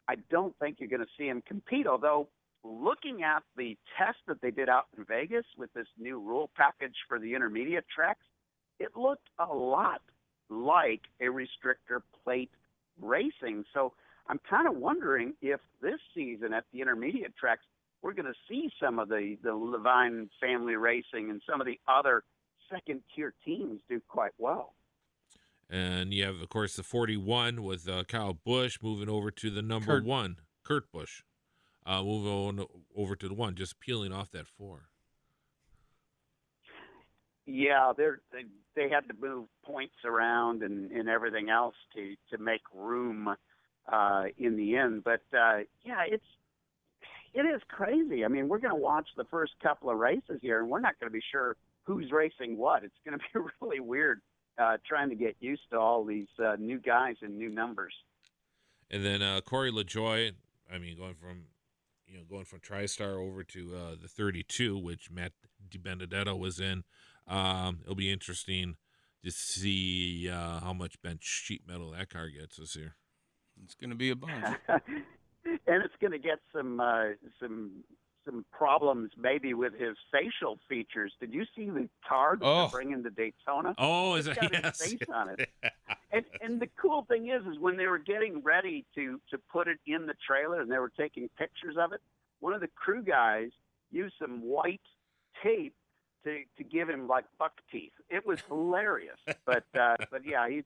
I 0.07 0.15
don't 0.29 0.55
think 0.59 0.77
you're 0.79 0.89
going 0.89 1.01
to 1.01 1.07
see 1.17 1.27
him 1.27 1.41
compete. 1.47 1.87
Although, 1.87 2.27
looking 2.63 3.23
at 3.23 3.43
the 3.57 3.77
test 3.97 4.17
that 4.27 4.41
they 4.41 4.51
did 4.51 4.69
out 4.69 4.85
in 4.97 5.05
Vegas 5.05 5.45
with 5.57 5.73
this 5.73 5.87
new 5.97 6.19
rule 6.19 6.49
package 6.55 6.95
for 7.07 7.19
the 7.19 7.33
intermediate 7.33 7.85
tracks, 7.93 8.25
it 8.79 8.95
looked 8.95 9.29
a 9.39 9.53
lot 9.53 10.01
like 10.49 11.01
a 11.21 11.25
restrictor 11.25 12.01
plate 12.23 12.51
racing. 13.01 13.65
So 13.73 13.93
I'm 14.27 14.39
kind 14.49 14.67
of 14.67 14.75
wondering 14.75 15.33
if 15.41 15.59
this 15.81 15.99
season 16.13 16.53
at 16.53 16.65
the 16.73 16.81
intermediate 16.81 17.35
tracks, 17.35 17.63
we're 18.01 18.13
going 18.13 18.25
to 18.25 18.33
see 18.47 18.69
some 18.81 18.99
of 18.99 19.09
the, 19.09 19.37
the 19.43 19.49
Leavine 19.49 20.29
family 20.39 20.75
racing 20.75 21.29
and 21.29 21.41
some 21.49 21.61
of 21.61 21.67
the 21.67 21.79
other 21.87 22.23
second 22.71 23.01
tier 23.15 23.33
teams 23.45 23.81
do 23.89 24.01
quite 24.07 24.33
well. 24.37 24.73
And 25.69 26.13
you 26.13 26.25
have, 26.25 26.41
of 26.41 26.49
course, 26.49 26.75
the 26.75 26.83
41 26.83 27.63
with 27.63 27.89
uh, 27.89 28.03
Kyle 28.03 28.33
Busch 28.33 28.77
moving 28.81 29.09
over 29.09 29.31
to 29.31 29.49
the 29.49 29.61
number 29.61 29.99
Kurt. 29.99 30.05
one, 30.05 30.37
Kurt 30.63 30.91
Busch, 30.91 31.23
uh, 31.85 32.03
moving 32.03 32.31
on 32.31 32.65
over 32.95 33.15
to 33.15 33.27
the 33.27 33.33
one, 33.33 33.55
just 33.55 33.79
peeling 33.79 34.13
off 34.13 34.29
that 34.31 34.47
four. 34.47 34.89
Yeah, 37.47 37.93
they're, 37.95 38.21
they 38.31 38.43
they 38.75 38.89
had 38.89 39.07
to 39.07 39.13
move 39.19 39.45
points 39.63 39.95
around 40.03 40.63
and, 40.63 40.91
and 40.91 41.07
everything 41.07 41.49
else 41.49 41.75
to 41.95 42.15
to 42.31 42.41
make 42.41 42.61
room 42.73 43.35
uh, 43.91 44.23
in 44.37 44.57
the 44.57 44.75
end. 44.75 45.03
But 45.03 45.21
uh, 45.31 45.59
yeah, 45.83 46.03
it's 46.07 46.25
it 47.33 47.41
is 47.41 47.61
crazy. 47.67 48.23
I 48.23 48.29
mean, 48.29 48.47
we're 48.47 48.59
going 48.59 48.73
to 48.73 48.79
watch 48.81 49.07
the 49.17 49.25
first 49.25 49.53
couple 49.61 49.89
of 49.89 49.97
races 49.97 50.39
here, 50.41 50.59
and 50.59 50.69
we're 50.69 50.79
not 50.79 50.99
going 50.99 51.09
to 51.09 51.13
be 51.13 51.23
sure 51.31 51.55
who's 51.83 52.11
racing 52.11 52.57
what. 52.57 52.83
It's 52.83 52.95
going 53.05 53.19
to 53.33 53.39
be 53.39 53.45
really 53.61 53.79
weird 53.79 54.21
uh, 54.57 54.77
trying 54.87 55.09
to 55.09 55.15
get 55.15 55.35
used 55.39 55.63
to 55.71 55.79
all 55.79 56.03
these 56.03 56.27
uh, 56.43 56.55
new 56.57 56.79
guys 56.79 57.15
and 57.21 57.37
new 57.37 57.49
numbers. 57.49 57.93
And 58.89 59.03
then 59.05 59.21
uh, 59.21 59.41
Corey 59.41 59.71
LaJoie, 59.71 60.33
I 60.71 60.77
mean, 60.77 60.97
going 60.97 61.15
from 61.15 61.45
you 62.07 62.17
know 62.17 62.23
going 62.29 62.45
from 62.45 62.59
TriStar 62.59 63.19
over 63.19 63.43
to 63.43 63.75
uh, 63.75 63.95
the 64.01 64.07
32, 64.07 64.77
which 64.77 65.09
Matt 65.11 65.33
DiBenedetto 65.69 66.37
was 66.37 66.59
in. 66.59 66.83
Um, 67.27 67.79
it'll 67.83 67.95
be 67.95 68.11
interesting 68.11 68.75
to 69.23 69.31
see 69.31 70.29
uh, 70.29 70.59
how 70.59 70.73
much 70.73 71.01
bench 71.01 71.23
sheet 71.23 71.63
metal 71.67 71.91
that 71.91 72.09
car 72.09 72.29
gets 72.29 72.57
this 72.57 72.75
year. 72.75 72.95
It's 73.63 73.73
going 73.73 73.89
to 73.89 73.95
be 73.95 74.11
a 74.11 74.15
bunch. 74.15 74.45
and 74.67 75.83
it's 75.83 75.95
going 75.99 76.11
to 76.11 76.19
get 76.19 76.39
some 76.53 76.79
uh, 76.79 77.09
some 77.39 77.83
some 78.25 78.43
problems 78.51 79.11
maybe 79.17 79.53
with 79.53 79.73
his 79.73 79.95
facial 80.11 80.59
features. 80.67 81.13
Did 81.19 81.33
you 81.33 81.45
see 81.55 81.69
the 81.69 81.87
card 82.07 82.39
that 82.41 82.45
Oh. 82.45 82.61
they're 82.61 82.69
bringing 82.69 83.03
to 83.03 83.09
Daytona? 83.09 83.75
Oh, 83.77 84.15
is 84.15 84.27
got 84.27 84.51
yes? 84.51 84.81
his 84.81 84.93
face 84.93 85.09
on 85.13 85.29
it. 85.29 85.49
And 86.11 86.23
and 86.41 86.61
the 86.61 86.69
cool 86.81 87.03
thing 87.09 87.27
is, 87.27 87.45
is 87.45 87.59
when 87.59 87.75
they 87.75 87.87
were 87.87 87.97
getting 87.97 88.41
ready 88.41 88.85
to 88.95 89.19
to 89.31 89.37
put 89.51 89.67
it 89.67 89.79
in 89.85 90.05
the 90.05 90.13
trailer 90.25 90.61
and 90.61 90.71
they 90.71 90.77
were 90.77 90.91
taking 90.97 91.27
pictures 91.37 91.75
of 91.77 91.91
it, 91.91 91.99
one 92.39 92.53
of 92.53 92.61
the 92.61 92.69
crew 92.69 93.03
guys 93.03 93.49
used 93.91 94.15
some 94.17 94.41
white 94.41 94.79
tape 95.43 95.73
to 96.23 96.43
to 96.57 96.63
give 96.63 96.89
him 96.89 97.07
like 97.09 97.25
buck 97.37 97.51
teeth. 97.69 97.91
It 98.09 98.25
was 98.25 98.39
hilarious. 98.47 99.19
but 99.45 99.65
uh, 99.77 99.97
but 100.09 100.21
yeah, 100.25 100.47
he's 100.47 100.63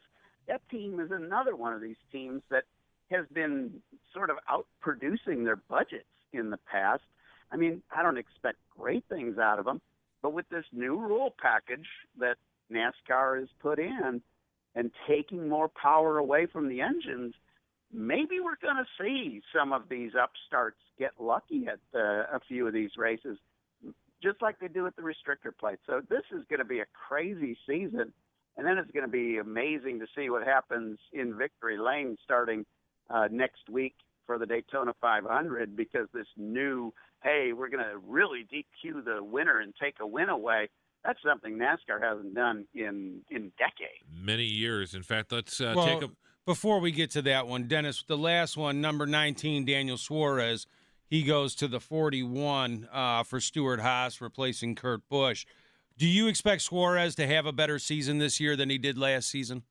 that 0.48 0.62
team 0.70 1.00
is 1.00 1.10
another 1.10 1.56
one 1.56 1.74
of 1.74 1.82
these 1.82 1.98
teams 2.12 2.44
that 2.52 2.66
has 3.10 3.26
been 3.34 3.82
sort 4.14 4.30
of 4.30 4.38
out 4.48 4.68
producing 4.82 5.46
their 5.46 5.56
budgets 5.56 6.06
in 6.32 6.52
the 6.52 6.58
past. 6.72 7.02
I 7.52 7.58
mean, 7.58 7.82
I 7.96 8.04
don't 8.04 8.18
expect 8.18 8.58
great 8.78 9.04
things 9.10 9.38
out 9.38 9.60
of 9.60 9.66
them, 9.66 9.82
but 10.22 10.34
with 10.34 10.48
this 10.50 10.66
new 10.72 10.98
rule 10.98 11.34
package 11.42 11.88
that 12.20 12.38
NASCAR 12.72 13.40
has 13.40 13.50
put 13.62 13.80
in 13.80 14.22
and 14.76 14.92
taking 15.08 15.50
more 15.50 15.70
power 15.70 16.18
away 16.18 16.46
from 16.46 16.70
the 16.70 16.82
engines, 16.82 17.34
maybe 17.92 18.40
we're 18.40 18.60
going 18.62 18.78
to 18.78 18.86
see 19.02 19.42
some 19.56 19.74
of 19.74 19.84
these 19.90 20.12
upstarts 20.12 20.78
get 20.98 21.12
lucky 21.20 21.68
at 21.68 21.80
uh, 22.00 22.36
a 22.36 22.40
few 22.48 22.68
of 22.68 22.74
these 22.74 22.92
races, 22.98 23.38
just 24.22 24.42
like 24.42 24.60
they 24.60 24.68
do 24.68 24.86
at 24.86 24.96
the 24.96 25.02
restrictor 25.02 25.56
plate. 25.58 25.80
So 25.88 26.02
this 26.10 26.24
is 26.32 26.44
going 26.50 26.60
to 26.60 26.66
be 26.66 26.80
a 26.80 26.86
crazy 27.08 27.58
season, 27.68 28.14
and 28.58 28.68
then 28.68 28.78
it's 28.78 28.92
going 28.92 29.06
to 29.06 29.12
be 29.12 29.38
amazing 29.38 30.00
to 30.00 30.06
see 30.16 30.30
what 30.30 30.46
happens 30.46 31.00
in 31.14 31.38
Victory 31.38 31.78
Lane 31.78 32.18
starting 32.24 32.66
uh, 33.10 33.28
next 33.32 33.70
week 33.70 33.96
for 34.26 34.38
the 34.38 34.46
Daytona 34.46 34.94
500 35.02 35.76
because 35.76 36.08
this 36.14 36.28
new, 36.38 36.94
hey, 37.24 37.52
we're 37.54 37.70
going 37.70 37.84
to 37.84 37.98
really 38.08 38.46
DQ 38.52 39.04
the 39.06 39.24
winner 39.24 39.60
and 39.60 39.74
take 39.82 39.96
a 40.00 40.08
win 40.08 40.30
away. 40.30 40.70
That's 41.04 41.20
something 41.26 41.58
NASCAR 41.58 42.02
hasn't 42.02 42.36
done 42.36 42.66
in 42.74 43.22
in 43.30 43.52
decades. 43.58 44.04
Many 44.12 44.44
years. 44.44 44.94
In 44.94 45.04
fact, 45.04 45.32
let's 45.32 45.62
uh, 45.62 45.74
well, 45.76 45.86
take 45.86 46.04
a. 46.04 46.12
before 46.46 46.80
we 46.80 46.92
get 46.92 47.12
to 47.12 47.22
that 47.24 47.48
one, 47.48 47.68
Dennis, 47.68 48.04
the 48.06 48.18
last 48.18 48.58
one, 48.58 48.82
number 48.82 49.06
19, 49.06 49.66
Daniel 49.66 49.98
Suarez, 49.98 50.68
he 51.08 51.24
goes 51.24 51.56
to 51.56 51.70
the 51.70 51.80
41 51.80 52.90
uh, 52.92 53.24
for 53.24 53.40
Stewart 53.40 53.80
Haas, 53.80 54.20
replacing 54.20 54.76
Kurt 54.76 55.02
Busch. 55.10 55.46
Do 55.98 56.06
you 56.06 56.28
expect 56.28 56.62
Suarez 56.62 57.16
to 57.16 57.28
have 57.28 57.46
a 57.46 57.52
better 57.52 57.80
season 57.80 58.20
this 58.20 58.40
year 58.40 58.56
than 58.56 58.70
he 58.70 58.78
did 58.78 58.98
last 58.98 59.30
season? 59.30 59.64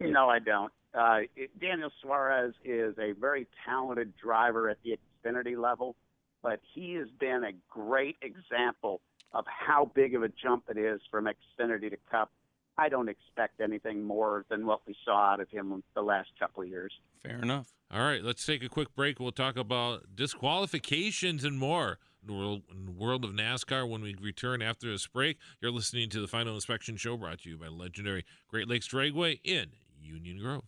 No, 0.00 0.28
I 0.28 0.38
don't. 0.38 0.72
Uh, 0.92 1.20
it, 1.36 1.50
Daniel 1.60 1.90
Suarez 2.02 2.54
is 2.64 2.96
a 2.98 3.12
very 3.12 3.46
talented 3.64 4.12
driver 4.16 4.68
at 4.68 4.78
the 4.82 4.96
Xfinity 5.24 5.56
level, 5.60 5.94
but 6.42 6.60
he 6.74 6.94
has 6.94 7.08
been 7.18 7.44
a 7.44 7.52
great 7.68 8.16
example 8.22 9.00
of 9.32 9.44
how 9.46 9.90
big 9.94 10.14
of 10.14 10.22
a 10.22 10.28
jump 10.28 10.64
it 10.68 10.76
is 10.76 11.00
from 11.10 11.26
Xfinity 11.26 11.90
to 11.90 11.96
Cup. 12.10 12.30
I 12.78 12.88
don't 12.88 13.08
expect 13.08 13.60
anything 13.60 14.02
more 14.02 14.44
than 14.48 14.66
what 14.66 14.80
we 14.86 14.96
saw 15.04 15.32
out 15.32 15.40
of 15.40 15.50
him 15.50 15.82
the 15.94 16.02
last 16.02 16.30
couple 16.38 16.62
of 16.62 16.68
years. 16.68 16.92
Fair 17.22 17.38
enough. 17.42 17.72
All 17.92 18.00
right, 18.00 18.22
let's 18.22 18.44
take 18.46 18.64
a 18.64 18.68
quick 18.68 18.94
break. 18.94 19.20
We'll 19.20 19.32
talk 19.32 19.56
about 19.56 20.16
disqualifications 20.16 21.44
and 21.44 21.58
more 21.58 21.98
in 22.26 22.86
the 22.86 22.92
world, 22.92 23.24
of 23.24 23.30
NASCAR 23.32 23.88
when 23.88 24.02
we 24.02 24.14
return 24.20 24.62
after 24.62 24.90
this 24.90 25.06
break. 25.06 25.38
You're 25.60 25.70
listening 25.70 26.10
to 26.10 26.20
the 26.20 26.28
Final 26.28 26.54
Inspection 26.54 26.96
Show 26.96 27.16
brought 27.16 27.40
to 27.40 27.50
you 27.50 27.58
by 27.58 27.68
legendary 27.68 28.24
Great 28.48 28.68
Lakes 28.68 28.88
Dragway 28.88 29.40
in 29.42 29.68
Union 30.00 30.38
Grove. 30.38 30.64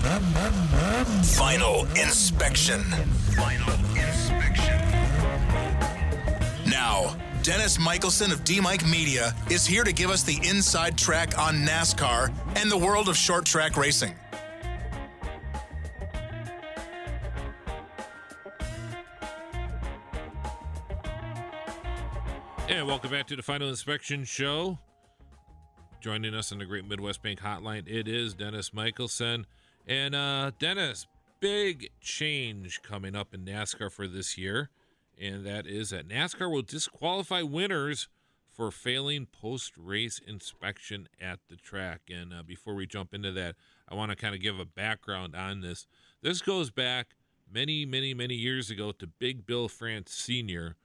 Final 0.00 1.84
inspection. 1.96 2.82
Final 3.34 3.74
inspection. 3.96 4.78
Now, 6.70 7.16
Dennis 7.42 7.80
Michelson 7.80 8.30
of 8.30 8.44
D 8.44 8.60
Mike 8.60 8.86
Media 8.86 9.34
is 9.50 9.66
here 9.66 9.82
to 9.82 9.92
give 9.92 10.10
us 10.10 10.22
the 10.22 10.38
inside 10.48 10.96
track 10.96 11.36
on 11.36 11.56
NASCAR 11.56 12.32
and 12.54 12.70
the 12.70 12.76
world 12.76 13.08
of 13.08 13.16
short 13.16 13.44
track 13.44 13.76
racing. 13.76 14.14
And 22.68 22.86
welcome 22.86 23.10
back 23.10 23.26
to 23.28 23.36
the 23.36 23.42
Final 23.42 23.68
Inspection 23.68 24.24
Show. 24.24 24.78
Joining 26.00 26.34
us 26.34 26.52
on 26.52 26.58
the 26.58 26.66
Great 26.66 26.86
Midwest 26.86 27.20
Bank 27.22 27.40
Hotline, 27.40 27.88
it 27.88 28.06
is 28.06 28.34
Dennis 28.34 28.72
Michelson. 28.72 29.46
And 29.88 30.14
uh, 30.14 30.50
Dennis, 30.58 31.06
big 31.40 31.88
change 32.02 32.82
coming 32.82 33.16
up 33.16 33.32
in 33.32 33.46
NASCAR 33.46 33.90
for 33.90 34.06
this 34.06 34.36
year, 34.36 34.68
and 35.18 35.46
that 35.46 35.66
is 35.66 35.90
that 35.90 36.06
NASCAR 36.06 36.52
will 36.52 36.60
disqualify 36.60 37.40
winners 37.40 38.08
for 38.50 38.70
failing 38.70 39.24
post-race 39.24 40.20
inspection 40.26 41.08
at 41.18 41.38
the 41.48 41.56
track. 41.56 42.02
And 42.10 42.34
uh, 42.34 42.42
before 42.42 42.74
we 42.74 42.86
jump 42.86 43.14
into 43.14 43.32
that, 43.32 43.54
I 43.88 43.94
want 43.94 44.10
to 44.10 44.16
kind 44.16 44.34
of 44.34 44.42
give 44.42 44.60
a 44.60 44.66
background 44.66 45.34
on 45.34 45.62
this. 45.62 45.86
This 46.20 46.42
goes 46.42 46.70
back 46.70 47.14
many, 47.50 47.86
many, 47.86 48.12
many 48.12 48.34
years 48.34 48.68
ago 48.68 48.92
to 48.92 49.06
Big 49.06 49.46
Bill 49.46 49.68
France 49.68 50.12
Sr., 50.12 50.76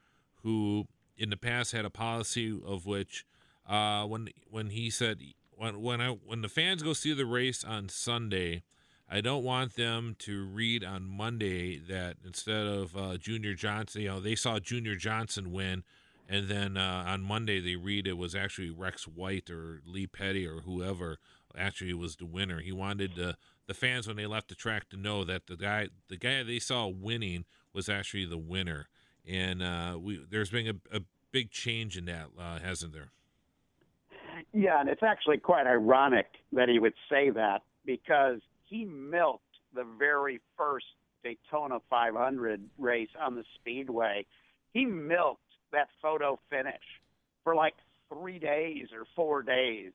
who 0.44 0.88
in 1.18 1.30
the 1.30 1.38
past 1.38 1.74
had 1.74 1.84
a 1.84 1.90
policy 1.90 2.58
of 2.66 2.86
which 2.86 3.26
uh, 3.68 4.06
when 4.06 4.30
when 4.50 4.70
he 4.70 4.90
said 4.90 5.20
when 5.52 5.82
when 5.82 6.00
I 6.00 6.10
when 6.10 6.42
the 6.42 6.50
fans 6.50 6.84
go 6.84 6.94
see 6.94 7.14
the 7.14 7.26
race 7.26 7.64
on 7.64 7.90
Sunday, 7.90 8.64
I 9.10 9.22
don't 9.22 9.44
want 9.44 9.76
them 9.76 10.16
to 10.20 10.46
read 10.46 10.84
on 10.84 11.08
Monday 11.08 11.78
that 11.78 12.18
instead 12.26 12.66
of 12.66 12.96
uh, 12.96 13.18
Junior 13.18 13.54
Johnson, 13.54 14.02
you 14.02 14.08
know, 14.10 14.20
they 14.20 14.36
saw 14.36 14.60
Junior 14.60 14.96
Johnson 14.96 15.52
win, 15.52 15.84
and 16.28 16.48
then 16.48 16.78
uh, 16.78 17.04
on 17.08 17.22
Monday 17.22 17.60
they 17.60 17.76
read 17.76 18.08
it 18.08 18.18
was 18.18 18.34
actually 18.34 18.70
Rex 18.70 19.08
White 19.08 19.50
or 19.50 19.82
Lee 19.86 20.08
Petty 20.08 20.48
or 20.48 20.62
whoever 20.62 21.20
actually 21.56 21.94
was 21.94 22.16
the 22.16 22.26
winner. 22.26 22.60
He 22.60 22.72
wanted 22.72 23.16
the 23.16 23.36
the 23.66 23.74
fans 23.74 24.08
when 24.08 24.18
they 24.18 24.26
left 24.26 24.50
the 24.50 24.56
track 24.56 24.90
to 24.90 24.98
know 24.98 25.24
that 25.24 25.48
the 25.48 25.56
guy 25.56 25.90
the 26.10 26.18
guy 26.18 26.44
they 26.44 26.60
saw 26.60 26.88
winning 26.88 27.46
was 27.74 27.90
actually 27.90 28.26
the 28.26 28.38
winner. 28.38 28.88
And 29.28 29.62
uh, 29.62 29.98
we 30.02 30.26
there's 30.30 30.50
been 30.50 30.68
a, 30.68 30.98
a 30.98 31.02
big 31.32 31.52
change 31.52 31.98
in 31.98 32.06
that, 32.06 32.28
uh, 32.40 32.60
hasn't 32.60 32.94
there? 32.94 33.12
Yeah, 34.54 34.80
and 34.80 34.90
it's 34.90 35.04
actually 35.04 35.38
quite 35.38 35.68
ironic 35.68 36.28
that 36.54 36.70
he 36.70 36.80
would 36.80 36.94
say 37.10 37.30
that 37.32 37.62
because 37.86 38.40
he 38.66 38.86
milked 38.86 39.44
the 39.74 39.86
very 39.98 40.40
first 40.58 40.86
Daytona 41.24 41.80
500 41.90 42.62
race 42.78 43.10
on 43.20 43.36
the 43.36 43.44
Speedway. 43.56 44.26
He 44.74 44.86
milked 44.86 45.42
that 45.72 45.88
photo 46.02 46.40
finish 46.50 46.84
for 47.44 47.56
like 47.56 47.74
three 48.12 48.40
days 48.40 48.88
or 48.94 49.06
four 49.16 49.42
days 49.42 49.92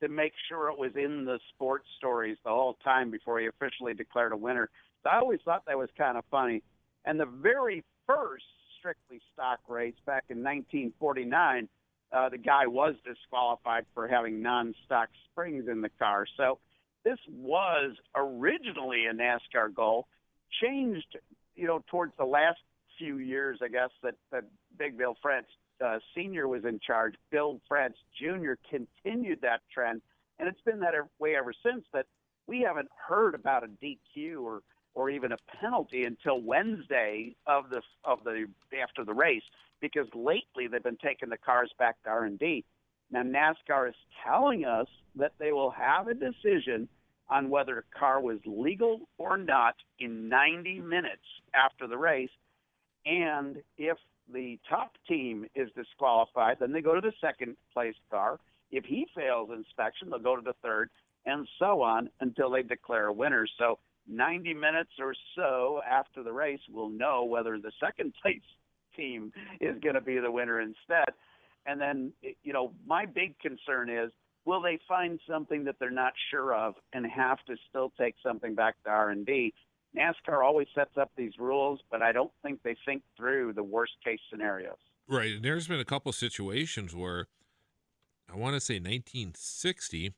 to 0.00 0.08
make 0.08 0.32
sure 0.48 0.68
it 0.68 0.78
was 0.78 0.90
in 0.96 1.24
the 1.24 1.38
sports 1.54 1.86
stories 1.96 2.36
the 2.44 2.50
whole 2.50 2.76
time 2.84 3.10
before 3.10 3.38
he 3.40 3.46
officially 3.46 3.94
declared 3.94 4.32
a 4.32 4.36
winner. 4.36 4.68
So 5.02 5.10
I 5.10 5.18
always 5.18 5.40
thought 5.44 5.64
that 5.66 5.78
was 5.78 5.88
kind 5.96 6.18
of 6.18 6.24
funny. 6.30 6.62
And 7.04 7.18
the 7.18 7.26
very 7.26 7.84
first 8.06 8.44
strictly 8.78 9.20
stock 9.32 9.60
race 9.68 9.94
back 10.04 10.24
in 10.28 10.38
1949, 10.38 11.68
uh, 12.12 12.28
the 12.28 12.38
guy 12.38 12.66
was 12.66 12.94
disqualified 13.04 13.86
for 13.94 14.08
having 14.08 14.42
non-stock 14.42 15.08
springs 15.30 15.68
in 15.68 15.80
the 15.80 15.88
car. 16.00 16.26
So 16.36 16.58
this 17.04 17.18
was 17.30 17.96
originally 18.14 19.06
a 19.06 19.12
NASCAR 19.12 19.74
goal, 19.74 20.06
changed, 20.62 21.16
you 21.54 21.66
know, 21.66 21.82
towards 21.90 22.12
the 22.18 22.24
last 22.24 22.58
few 22.98 23.18
years, 23.18 23.58
I 23.62 23.68
guess, 23.68 23.90
that, 24.02 24.14
that 24.30 24.44
Big 24.78 24.96
Bill 24.96 25.16
France 25.20 25.46
uh, 25.84 25.98
Sr. 26.14 26.48
was 26.48 26.64
in 26.64 26.78
charge. 26.78 27.14
Bill 27.30 27.60
France 27.68 27.96
Jr. 28.18 28.52
continued 28.68 29.40
that 29.42 29.60
trend, 29.72 30.02
and 30.38 30.48
it's 30.48 30.60
been 30.62 30.80
that 30.80 30.94
way 31.18 31.34
ever 31.36 31.52
since 31.64 31.84
that 31.92 32.06
we 32.46 32.60
haven't 32.60 32.88
heard 33.08 33.34
about 33.34 33.64
a 33.64 33.68
DQ 33.84 34.42
or 34.42 34.62
or 34.94 35.08
even 35.08 35.32
a 35.32 35.38
penalty 35.60 36.04
until 36.04 36.40
Wednesday 36.40 37.34
of 37.46 37.70
the 37.70 37.80
of 38.04 38.24
the 38.24 38.46
after 38.80 39.04
the 39.04 39.14
race 39.14 39.42
because 39.80 40.06
lately 40.14 40.66
they've 40.68 40.82
been 40.82 40.98
taking 40.98 41.28
the 41.28 41.36
cars 41.36 41.70
back 41.78 42.00
to 42.04 42.10
R&D. 42.10 42.64
Now 43.12 43.22
NASCAR 43.22 43.90
is 43.90 43.94
telling 44.26 44.64
us 44.64 44.86
that 45.16 45.32
they 45.38 45.52
will 45.52 45.70
have 45.70 46.08
a 46.08 46.14
decision 46.14 46.88
on 47.28 47.50
whether 47.50 47.78
a 47.78 47.98
car 47.98 48.20
was 48.20 48.38
legal 48.46 49.00
or 49.18 49.36
not 49.36 49.74
in 50.00 50.28
90 50.28 50.80
minutes 50.80 51.22
after 51.54 51.86
the 51.86 51.96
race. 51.96 52.30
And 53.06 53.58
if 53.76 53.98
the 54.32 54.58
top 54.68 54.92
team 55.08 55.46
is 55.54 55.68
disqualified, 55.76 56.56
then 56.60 56.72
they 56.72 56.80
go 56.80 56.94
to 56.94 57.00
the 57.00 57.12
second 57.20 57.56
place 57.72 57.94
car. 58.10 58.38
If 58.70 58.84
he 58.84 59.06
fails 59.14 59.50
inspection, 59.54 60.10
they'll 60.10 60.18
go 60.18 60.36
to 60.36 60.42
the 60.42 60.54
third, 60.62 60.88
and 61.26 61.46
so 61.58 61.82
on 61.82 62.08
until 62.20 62.50
they 62.50 62.62
declare 62.62 63.06
a 63.08 63.12
winner. 63.12 63.46
So 63.58 63.78
90 64.08 64.54
minutes 64.54 64.92
or 64.98 65.14
so 65.36 65.80
after 65.88 66.22
the 66.22 66.32
race, 66.32 66.60
we'll 66.70 66.88
know 66.88 67.24
whether 67.24 67.58
the 67.58 67.72
second 67.80 68.14
place 68.22 68.40
team 68.96 69.32
is 69.60 69.78
going 69.80 69.94
to 69.94 70.00
be 70.00 70.18
the 70.18 70.30
winner 70.30 70.60
instead. 70.60 71.14
And 71.66 71.80
then, 71.80 72.12
you 72.42 72.52
know, 72.52 72.72
my 72.86 73.06
big 73.06 73.38
concern 73.38 73.88
is 73.90 74.10
will 74.44 74.60
they 74.60 74.78
find 74.88 75.20
something 75.28 75.64
that 75.64 75.76
they're 75.78 75.90
not 75.90 76.12
sure 76.30 76.54
of 76.54 76.74
and 76.92 77.06
have 77.06 77.38
to 77.46 77.56
still 77.68 77.92
take 77.98 78.14
something 78.22 78.54
back 78.54 78.74
to 78.84 78.90
R&D? 78.90 79.54
NASCAR 79.96 80.42
always 80.42 80.68
sets 80.74 80.96
up 80.98 81.10
these 81.16 81.32
rules, 81.38 81.80
but 81.90 82.02
I 82.02 82.12
don't 82.12 82.32
think 82.42 82.60
they 82.62 82.76
think 82.84 83.02
through 83.16 83.52
the 83.52 83.62
worst 83.62 83.92
case 84.04 84.20
scenarios. 84.30 84.78
Right. 85.08 85.34
And 85.34 85.44
there's 85.44 85.68
been 85.68 85.80
a 85.80 85.84
couple 85.84 86.10
situations 86.12 86.94
where 86.94 87.26
I 88.32 88.36
want 88.36 88.54
to 88.54 88.60
say 88.60 88.74
1960, 88.74 90.14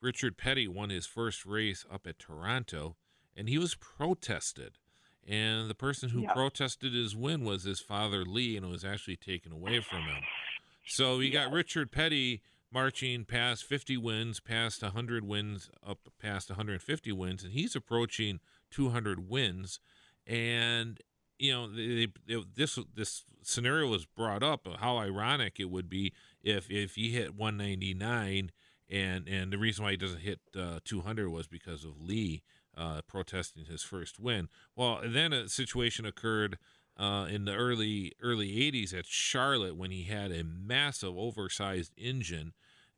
Richard 0.00 0.38
Petty 0.38 0.68
won 0.68 0.90
his 0.90 1.06
first 1.06 1.44
race 1.44 1.84
up 1.92 2.06
at 2.06 2.18
Toronto 2.18 2.96
and 3.36 3.48
he 3.48 3.58
was 3.58 3.74
protested. 3.74 4.78
And 5.26 5.68
the 5.68 5.74
person 5.74 6.10
who 6.10 6.22
yeah. 6.22 6.32
protested 6.32 6.94
his 6.94 7.14
win 7.14 7.44
was 7.44 7.64
his 7.64 7.80
father 7.80 8.24
Lee, 8.24 8.56
and 8.56 8.66
it 8.66 8.68
was 8.68 8.84
actually 8.84 9.16
taken 9.16 9.52
away 9.52 9.80
from 9.80 10.00
him. 10.00 10.22
So 10.90 11.20
you 11.20 11.30
got 11.30 11.52
Richard 11.52 11.92
Petty 11.92 12.42
marching 12.72 13.24
past 13.24 13.64
50 13.64 13.96
wins, 13.96 14.40
past 14.40 14.82
100 14.82 15.24
wins, 15.24 15.70
up 15.86 15.98
past 16.20 16.50
150 16.50 17.12
wins, 17.12 17.44
and 17.44 17.52
he's 17.52 17.76
approaching 17.76 18.40
200 18.72 19.28
wins. 19.28 19.78
And 20.26 20.98
you 21.38 21.52
know, 21.52 21.68
they, 21.72 22.08
they, 22.26 22.42
this 22.56 22.76
this 22.92 23.22
scenario 23.40 23.88
was 23.88 24.04
brought 24.04 24.42
up. 24.42 24.66
How 24.80 24.98
ironic 24.98 25.60
it 25.60 25.70
would 25.70 25.88
be 25.88 26.12
if 26.42 26.68
if 26.68 26.96
he 26.96 27.12
hit 27.12 27.36
199, 27.36 28.50
and 28.90 29.28
and 29.28 29.52
the 29.52 29.58
reason 29.58 29.84
why 29.84 29.92
he 29.92 29.96
doesn't 29.96 30.20
hit 30.20 30.40
uh, 30.58 30.80
200 30.84 31.30
was 31.30 31.46
because 31.46 31.84
of 31.84 32.00
Lee 32.00 32.42
uh, 32.76 33.02
protesting 33.06 33.66
his 33.66 33.82
first 33.82 34.18
win. 34.18 34.48
Well, 34.74 35.00
then 35.04 35.32
a 35.32 35.48
situation 35.48 36.04
occurred 36.04 36.58
uh, 36.96 37.26
in 37.30 37.44
the 37.44 37.54
early 37.54 38.12
early 38.22 38.48
80s 38.48 38.92
at 38.92 39.06
Charlotte 39.06 39.76
when 39.76 39.90
he 39.90 40.04
had 40.04 40.30
a 40.32 40.44
massive 40.44 41.16
oversized 41.16 41.92
engine 41.96 42.52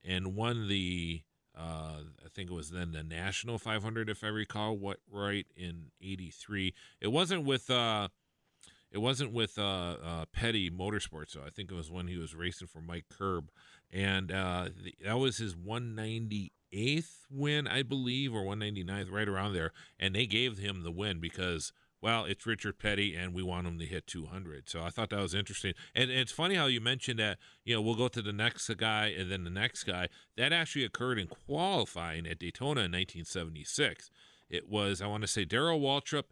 and 0.05 0.35
won 0.35 0.69
the 0.69 1.23
uh, 1.57 2.01
I 2.25 2.29
think 2.35 2.51
it 2.51 2.55
was 2.55 2.71
then 2.71 2.93
the 2.93 3.03
National 3.03 3.59
500 3.59 4.09
if 4.09 4.25
I 4.25 4.29
recall 4.29 4.77
what 4.77 4.99
right 5.11 5.47
in 5.55 5.91
83. 6.01 6.73
It 7.01 7.09
wasn't 7.09 7.45
with 7.45 7.71
uh, 7.71 8.09
it 8.93 8.99
wasn't 8.99 9.33
with 9.33 9.59
uh, 9.59 9.97
uh, 10.05 10.25
Petty 10.33 10.71
Motorsports, 10.71 11.33
though. 11.33 11.45
I 11.47 11.51
think 11.51 11.71
it 11.71 11.75
was 11.75 11.91
when 11.91 12.09
he 12.09 12.19
was 12.19 12.35
racing 12.35 12.69
for 12.69 12.81
Mike 12.81 13.07
Curb, 13.11 13.51
and 13.91 14.31
uh, 14.31 14.69
the, 14.83 14.95
that 15.03 15.19
was 15.19 15.39
his 15.39 15.55
198th 15.55 16.51
win, 17.31 17.67
I 17.67 17.83
believe, 17.83 18.35
or 18.35 18.43
199th, 18.43 19.11
right 19.11 19.29
around 19.29 19.55
there. 19.55 19.73
And 19.99 20.15
they 20.15 20.27
gave 20.27 20.59
him 20.59 20.83
the 20.83 20.91
win 20.91 21.21
because, 21.21 21.73
well, 22.03 22.25
it's 22.25 22.45
Richard 22.45 22.79
Petty, 22.79 23.15
and 23.15 23.33
we 23.33 23.43
want 23.43 23.67
him 23.67 23.79
to 23.79 23.87
hit 23.87 24.07
200. 24.07 24.69
So 24.69 24.83
I 24.83 24.91
thought 24.91 25.11
that 25.11 25.21
was 25.21 25.35
interesting. 25.35 25.73
And, 25.95 26.11
and 26.11 26.21
it's 26.21 26.33
funny 26.33 26.57
how 26.57 26.67
you 26.67 26.81
mentioned 26.81 27.21
that. 27.21 27.39
You 27.65 27.77
know, 27.77 27.81
we'll 27.81 27.95
go 27.95 28.09
to 28.09 28.21
the 28.21 28.33
next 28.33 28.69
guy 28.77 29.15
and 29.17 29.31
then 29.31 29.45
the 29.45 29.51
next 29.51 29.85
guy. 29.85 30.09
That 30.37 30.53
actually 30.53 30.85
occurred 30.85 31.19
in 31.19 31.29
qualifying 31.29 32.27
at 32.27 32.41
Daytona 32.41 32.81
in 32.81 32.93
1976. 32.93 34.11
It 34.51 34.69
was, 34.69 35.01
I 35.01 35.07
want 35.07 35.23
to 35.23 35.29
say, 35.29 35.45
Darrell 35.45 35.81
Waltrip 35.81 36.25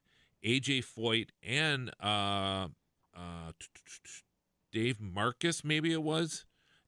AJ 0.44 0.84
Foyt 0.84 1.28
and 1.42 1.90
uh, 2.02 2.68
uh, 3.16 3.52
Dave 4.72 4.98
Marcis, 4.98 5.64
maybe 5.64 5.92
it 5.92 6.02
was, 6.02 6.44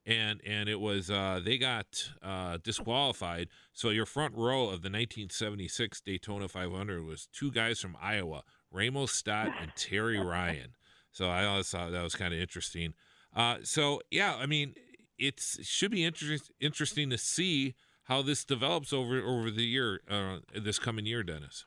and 0.07 0.41
and 0.47 0.69
it 0.69 0.81
was 0.81 1.11
uh, 1.11 1.41
they 1.45 1.59
got 1.59 2.11
uh, 2.23 2.59
disqualified. 2.63 3.49
So 3.73 3.91
your 3.91 4.07
front 4.07 4.35
row 4.35 4.65
of 4.65 4.83
the 4.83 4.91
1976 4.91 6.01
Daytona 6.01 6.49
500 6.49 7.05
was 7.05 7.29
two 7.33 7.51
guys 7.51 7.81
from 7.81 7.97
Iowa, 8.01 8.43
Ramo 8.73 9.07
Stott 9.07 9.53
and 9.61 9.73
Terry 9.77 10.19
Ryan. 10.19 10.75
So 11.11 11.29
I 11.29 11.45
always 11.45 11.69
thought 11.69 11.93
that 11.93 12.03
was 12.03 12.15
kind 12.15 12.33
of 12.33 12.41
interesting. 12.41 12.95
Uh, 13.35 13.59
so 13.63 14.01
yeah, 14.11 14.37
I 14.39 14.47
mean, 14.47 14.75
it 15.19 15.41
should 15.41 15.91
be 15.91 16.05
interesting 16.05 16.55
interesting 16.61 17.11
to 17.11 17.19
see 17.19 17.75
how 18.05 18.23
this 18.23 18.45
develops 18.45 18.93
over 18.93 19.21
over 19.21 19.51
the 19.51 19.65
year, 19.65 20.01
uh, 20.09 20.39
this 20.55 20.79
coming 20.79 21.07
year, 21.07 21.23
Dennis. 21.23 21.67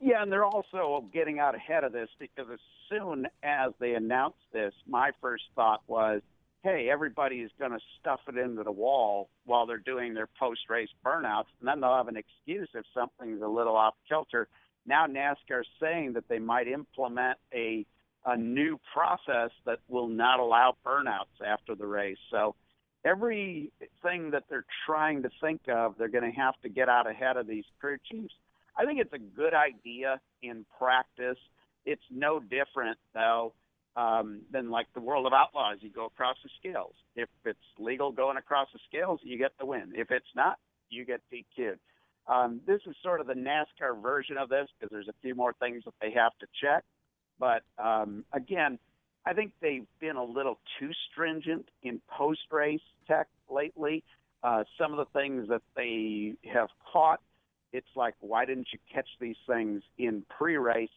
Yeah, 0.00 0.22
and 0.22 0.30
they're 0.30 0.44
also 0.44 1.04
getting 1.12 1.38
out 1.38 1.54
ahead 1.54 1.84
of 1.84 1.92
this 1.92 2.08
because 2.18 2.46
as 2.52 2.58
soon 2.90 3.26
as 3.42 3.72
they 3.80 3.94
announced 3.94 4.44
this, 4.52 4.74
my 4.86 5.10
first 5.22 5.44
thought 5.54 5.82
was, 5.86 6.20
hey, 6.62 6.88
everybody 6.90 7.36
is 7.36 7.50
going 7.58 7.70
to 7.70 7.78
stuff 7.98 8.20
it 8.28 8.36
into 8.36 8.62
the 8.62 8.72
wall 8.72 9.30
while 9.44 9.66
they're 9.66 9.78
doing 9.78 10.12
their 10.12 10.28
post 10.38 10.60
race 10.68 10.90
burnouts, 11.04 11.46
and 11.60 11.68
then 11.68 11.80
they'll 11.80 11.96
have 11.96 12.08
an 12.08 12.16
excuse 12.16 12.68
if 12.74 12.84
something's 12.92 13.40
a 13.40 13.48
little 13.48 13.76
off 13.76 13.94
kilter. 14.08 14.48
Now 14.86 15.06
NASCAR 15.06 15.60
is 15.60 15.66
saying 15.80 16.14
that 16.14 16.28
they 16.28 16.38
might 16.38 16.68
implement 16.68 17.38
a 17.52 17.86
a 18.28 18.36
new 18.36 18.80
process 18.92 19.50
that 19.66 19.78
will 19.88 20.08
not 20.08 20.40
allow 20.40 20.74
burnouts 20.84 21.40
after 21.46 21.76
the 21.76 21.86
race. 21.86 22.18
So 22.28 22.56
everything 23.04 24.30
that 24.32 24.42
they're 24.50 24.64
trying 24.84 25.22
to 25.22 25.30
think 25.40 25.60
of, 25.68 25.94
they're 25.96 26.08
going 26.08 26.28
to 26.28 26.36
have 26.36 26.60
to 26.62 26.68
get 26.68 26.88
out 26.88 27.08
ahead 27.08 27.36
of 27.36 27.46
these 27.46 27.62
crew 27.78 27.98
chiefs 28.10 28.34
I 28.76 28.84
think 28.84 29.00
it's 29.00 29.12
a 29.12 29.18
good 29.18 29.54
idea 29.54 30.20
in 30.42 30.66
practice. 30.78 31.38
It's 31.84 32.02
no 32.10 32.40
different 32.40 32.98
though 33.14 33.54
um, 33.96 34.42
than 34.52 34.70
like 34.70 34.86
the 34.94 35.00
world 35.00 35.26
of 35.26 35.32
outlaws. 35.32 35.78
You 35.80 35.90
go 35.90 36.06
across 36.06 36.36
the 36.42 36.50
scales. 36.60 36.94
If 37.14 37.28
it's 37.44 37.58
legal 37.78 38.12
going 38.12 38.36
across 38.36 38.68
the 38.72 38.80
scales, 38.88 39.20
you 39.22 39.38
get 39.38 39.52
the 39.58 39.66
win. 39.66 39.92
If 39.94 40.10
it's 40.10 40.26
not, 40.34 40.58
you 40.90 41.04
get 41.04 41.20
DQ'd. 41.32 41.78
Um, 42.28 42.60
this 42.66 42.80
is 42.86 42.96
sort 43.02 43.20
of 43.20 43.26
the 43.26 43.34
NASCAR 43.34 44.00
version 44.02 44.36
of 44.36 44.48
this 44.48 44.68
because 44.78 44.92
there's 44.92 45.08
a 45.08 45.14
few 45.22 45.34
more 45.34 45.54
things 45.60 45.84
that 45.84 45.94
they 46.00 46.10
have 46.12 46.32
to 46.40 46.46
check. 46.60 46.84
But 47.38 47.62
um, 47.78 48.24
again, 48.32 48.78
I 49.24 49.32
think 49.32 49.52
they've 49.60 49.86
been 50.00 50.16
a 50.16 50.24
little 50.24 50.58
too 50.78 50.90
stringent 51.10 51.68
in 51.82 52.00
post 52.08 52.40
race 52.50 52.80
tech 53.06 53.28
lately. 53.50 54.02
Uh, 54.42 54.64
some 54.78 54.92
of 54.92 54.98
the 54.98 55.18
things 55.18 55.48
that 55.48 55.62
they 55.76 56.34
have 56.52 56.68
caught 56.92 57.20
it's 57.76 57.86
like, 57.94 58.14
why 58.20 58.44
didn't 58.44 58.68
you 58.72 58.78
catch 58.92 59.08
these 59.20 59.36
things 59.46 59.82
in 59.98 60.24
pre-race? 60.30 60.90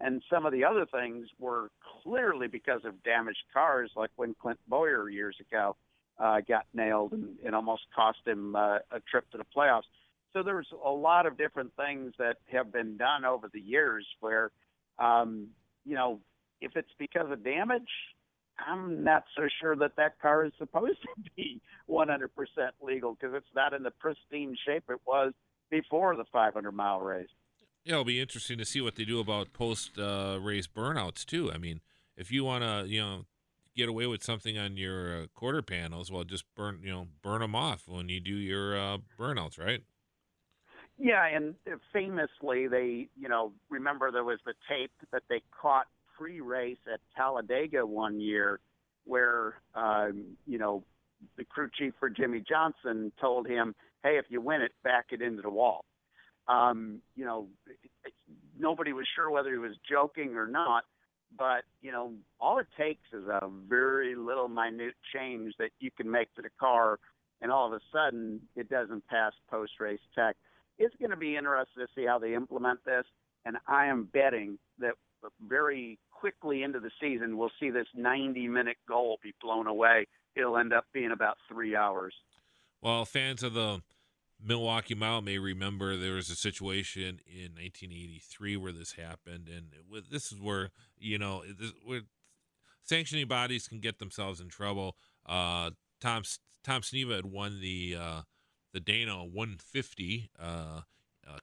And 0.00 0.22
some 0.30 0.44
of 0.44 0.52
the 0.52 0.64
other 0.64 0.84
things 0.84 1.28
were 1.38 1.70
clearly 2.02 2.48
because 2.48 2.82
of 2.84 3.02
damaged 3.02 3.44
cars, 3.52 3.90
like 3.96 4.10
when 4.16 4.34
Clint 4.40 4.58
Bowyer 4.68 5.08
years 5.08 5.36
ago 5.40 5.76
uh, 6.18 6.40
got 6.46 6.66
nailed 6.74 7.12
and, 7.12 7.36
and 7.44 7.54
almost 7.54 7.84
cost 7.94 8.18
him 8.26 8.54
uh, 8.54 8.78
a 8.90 9.00
trip 9.10 9.30
to 9.30 9.38
the 9.38 9.46
playoffs. 9.56 9.88
So 10.36 10.42
there's 10.42 10.68
a 10.84 10.90
lot 10.90 11.24
of 11.24 11.38
different 11.38 11.72
things 11.76 12.12
that 12.18 12.36
have 12.52 12.70
been 12.70 12.98
done 12.98 13.24
over 13.24 13.48
the 13.50 13.60
years 13.60 14.06
where, 14.20 14.50
um, 14.98 15.46
you 15.86 15.94
know, 15.94 16.20
if 16.60 16.72
it's 16.76 16.90
because 16.98 17.30
of 17.30 17.42
damage, 17.42 17.88
I'm 18.58 19.02
not 19.02 19.24
so 19.34 19.48
sure 19.62 19.74
that 19.76 19.96
that 19.96 20.20
car 20.20 20.44
is 20.44 20.52
supposed 20.58 21.00
to 21.00 21.30
be 21.36 21.62
100% 21.88 22.28
legal 22.82 23.16
because 23.18 23.34
it's 23.34 23.46
not 23.54 23.72
in 23.72 23.82
the 23.82 23.90
pristine 23.90 24.54
shape 24.66 24.84
it 24.90 25.00
was 25.06 25.32
before 25.70 26.14
the 26.16 26.26
500 26.30 26.70
mile 26.70 27.00
race. 27.00 27.28
Yeah, 27.86 27.92
it'll 27.92 28.04
be 28.04 28.20
interesting 28.20 28.58
to 28.58 28.66
see 28.66 28.82
what 28.82 28.96
they 28.96 29.06
do 29.06 29.20
about 29.20 29.54
post 29.54 29.98
uh, 29.98 30.38
race 30.38 30.66
burnouts 30.66 31.24
too. 31.24 31.50
I 31.50 31.56
mean, 31.56 31.80
if 32.14 32.30
you 32.30 32.44
want 32.44 32.62
to, 32.62 32.86
you 32.86 33.00
know, 33.00 33.24
get 33.74 33.88
away 33.88 34.06
with 34.06 34.22
something 34.22 34.58
on 34.58 34.76
your 34.76 35.22
uh, 35.22 35.26
quarter 35.34 35.62
panels, 35.62 36.12
well, 36.12 36.24
just 36.24 36.44
burn, 36.54 36.80
you 36.82 36.92
know, 36.92 37.06
burn 37.22 37.40
them 37.40 37.54
off 37.54 37.84
when 37.88 38.10
you 38.10 38.20
do 38.20 38.34
your 38.34 38.78
uh, 38.78 38.98
burnouts, 39.18 39.58
right? 39.58 39.80
Yeah, 40.98 41.26
and 41.26 41.54
famously, 41.92 42.68
they, 42.68 43.08
you 43.18 43.28
know, 43.28 43.52
remember 43.68 44.10
there 44.10 44.24
was 44.24 44.38
the 44.46 44.54
tape 44.68 44.92
that 45.12 45.22
they 45.28 45.42
caught 45.60 45.86
pre-race 46.16 46.78
at 46.92 47.00
Talladega 47.14 47.84
one 47.86 48.18
year, 48.18 48.60
where, 49.04 49.60
um, 49.74 50.36
you 50.46 50.58
know, 50.58 50.82
the 51.36 51.44
crew 51.44 51.68
chief 51.78 51.92
for 51.98 52.08
Jimmie 52.08 52.44
Johnson 52.46 53.12
told 53.20 53.46
him, 53.46 53.74
hey, 54.02 54.18
if 54.18 54.26
you 54.30 54.40
win 54.40 54.62
it, 54.62 54.72
back 54.84 55.06
it 55.10 55.20
into 55.20 55.42
the 55.42 55.50
wall. 55.50 55.84
Um, 56.48 57.00
you 57.14 57.24
know, 57.24 57.48
nobody 58.58 58.92
was 58.92 59.06
sure 59.14 59.30
whether 59.30 59.50
he 59.50 59.58
was 59.58 59.76
joking 59.88 60.36
or 60.36 60.46
not, 60.46 60.84
but 61.36 61.64
you 61.82 61.90
know, 61.92 62.12
all 62.40 62.58
it 62.58 62.68
takes 62.78 63.02
is 63.12 63.26
a 63.26 63.48
very 63.68 64.14
little 64.14 64.48
minute 64.48 64.94
change 65.12 65.54
that 65.58 65.70
you 65.80 65.90
can 65.90 66.10
make 66.10 66.32
to 66.36 66.42
the 66.42 66.50
car, 66.58 66.98
and 67.42 67.50
all 67.50 67.66
of 67.66 67.72
a 67.72 67.80
sudden 67.92 68.40
it 68.54 68.70
doesn't 68.70 69.06
pass 69.08 69.32
post 69.50 69.72
race 69.80 70.00
tech. 70.14 70.36
It's 70.78 70.94
going 70.96 71.10
to 71.10 71.16
be 71.16 71.36
interesting 71.36 71.84
to 71.84 71.88
see 71.94 72.06
how 72.06 72.18
they 72.18 72.34
implement 72.34 72.84
this, 72.84 73.04
and 73.44 73.56
I 73.66 73.86
am 73.86 74.08
betting 74.12 74.58
that 74.78 74.94
very 75.48 75.98
quickly 76.10 76.62
into 76.62 76.80
the 76.80 76.90
season 77.00 77.36
we'll 77.36 77.50
see 77.60 77.70
this 77.70 77.86
90 77.94 78.48
minute 78.48 78.76
goal 78.88 79.18
be 79.22 79.34
blown 79.40 79.66
away. 79.66 80.06
It'll 80.34 80.58
end 80.58 80.72
up 80.72 80.84
being 80.92 81.12
about 81.12 81.36
three 81.48 81.74
hours. 81.74 82.14
Well, 82.82 83.04
fans 83.04 83.42
of 83.42 83.54
the 83.54 83.82
Milwaukee 84.42 84.94
Mile 84.94 85.22
may 85.22 85.38
remember 85.38 85.96
there 85.96 86.14
was 86.14 86.30
a 86.30 86.36
situation 86.36 87.20
in 87.26 87.52
1983 87.54 88.56
where 88.56 88.72
this 88.72 88.92
happened, 88.92 89.48
and 89.48 89.72
this 90.10 90.30
is 90.30 90.40
where 90.40 90.70
you 90.98 91.18
know 91.18 91.42
where 91.84 92.02
sanctioning 92.82 93.26
bodies 93.26 93.66
can 93.66 93.80
get 93.80 93.98
themselves 93.98 94.40
in 94.40 94.48
trouble. 94.48 94.96
Uh, 95.24 95.70
Tom 96.00 96.22
Tom 96.62 96.82
Sneva 96.82 97.16
had 97.16 97.26
won 97.26 97.60
the 97.60 97.96
uh, 97.98 98.22
the 98.76 98.80
Dana 98.80 99.24
150 99.24 100.28
uh, 100.38 100.44
uh, 100.44 100.80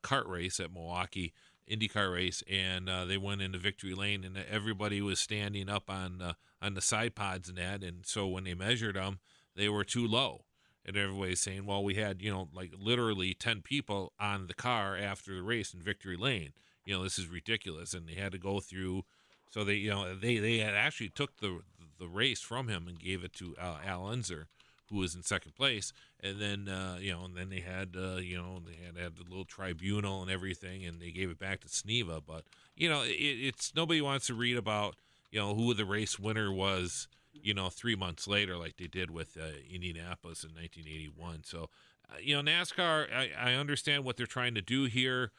CART 0.04 0.28
race 0.28 0.60
at 0.60 0.72
Milwaukee 0.72 1.34
IndyCar 1.67 2.13
race, 2.13 2.43
and 2.48 2.88
uh, 2.88 3.06
they 3.06 3.17
went 3.17 3.41
into 3.41 3.58
victory 3.58 3.96
lane, 3.96 4.24
and 4.24 4.38
everybody 4.38 5.02
was 5.02 5.19
standing 5.19 5.67
up 5.67 5.89
on 5.89 6.22
uh, 6.22 6.34
on 6.62 6.76
the 6.76 6.82
side 6.82 7.15
pods 7.15 7.50
and 7.50 7.58
that, 7.58 7.84
and 7.84 8.06
so 8.06 8.28
when 8.28 8.43
they 8.43 8.54
measured 8.54 8.96
them, 8.96 9.17
they 9.56 9.67
were 9.67 9.84
too 9.84 10.06
low, 10.06 10.43
and 10.86 10.96
everybody's 10.96 11.39
saying, 11.39 11.65
well, 11.65 11.84
we 11.84 11.96
had 11.96 12.22
you 12.22 12.30
know 12.30 12.50
like 12.54 12.72
literally 12.80 13.34
ten 13.34 13.63
people 13.63 14.13
on 14.19 14.46
the 14.46 14.54
car 14.54 14.96
after 14.96 15.34
the 15.34 15.41
race 15.41 15.74
in 15.74 15.82
victory 15.82 16.15
lane, 16.15 16.54
you 16.86 16.96
know 16.96 17.02
this 17.02 17.17
is 17.17 17.26
ridiculous, 17.26 17.96
and 17.96 18.08
they 18.08 18.13
had 18.13 18.32
to 18.34 18.38
go 18.38 18.60
through, 18.60 19.06
so 19.50 19.63
they 19.63 19.74
you 19.74 19.89
know 19.89 20.13
they 20.13 20.38
they 20.38 20.60
had 20.60 20.76
actually 20.76 21.10
took 21.10 21.38
the 21.38 21.62
the 21.98 22.08
race 22.08 22.41
from 22.41 22.67
him 22.67 22.88
and 22.88 23.00
gave 23.00 23.24
it 23.24 23.34
to 23.34 23.56
uh, 23.60 23.78
Al 23.84 24.06
Unser 24.06 24.50
who 24.94 25.00
was 25.00 25.16
in 25.16 25.24
second 25.24 25.56
place, 25.56 25.92
and 26.22 26.40
then 26.40 26.70
uh, 26.70 26.98
you 27.00 27.12
know, 27.12 27.26
and 27.26 27.36
then 27.36 27.50
they 27.50 27.60
had 27.60 27.96
uh, 27.98 28.18
you 28.18 28.38
know 28.38 28.62
they 28.66 28.86
had 28.86 28.96
had 28.96 29.18
the 29.18 29.24
little 29.24 29.46
tribunal 29.46 30.22
and 30.22 30.30
everything, 30.30 30.86
and 30.86 31.02
they 31.02 31.12
gave 31.12 31.30
it 31.30 31.40
back 31.40 31.62
to 31.62 31.68
Sneva. 31.68 32.22
But 32.26 32.44
you 32.76 32.88
know, 32.88 33.02
it, 33.02 33.10
it's 33.10 33.76
nobody 33.76 34.02
wants 34.02 34.28
to 34.28 34.34
read 34.36 34.56
about 34.56 34.96
you 35.32 35.40
know 35.40 35.56
who 35.56 35.74
the 35.74 35.86
race 35.86 36.18
winner 36.20 36.52
was. 36.54 37.08
You 37.36 37.56
know, 37.56 37.70
three 37.70 37.96
months 37.96 38.28
later, 38.28 38.58
like 38.58 38.78
they 38.78 38.86
did 38.86 39.10
with 39.10 39.36
uh, 39.38 39.58
Indianapolis 39.68 40.44
in 40.44 40.52
1981. 40.52 41.44
So, 41.46 41.72
uh, 42.08 42.18
you 42.22 42.36
know, 42.36 42.44
NASCAR. 42.44 43.08
I, 43.12 43.32
I 43.36 43.54
understand 43.56 44.06
what 44.06 44.18
they're 44.18 44.28
trying 44.28 44.54
to 44.54 44.62
do 44.62 44.84
here, 44.84 45.32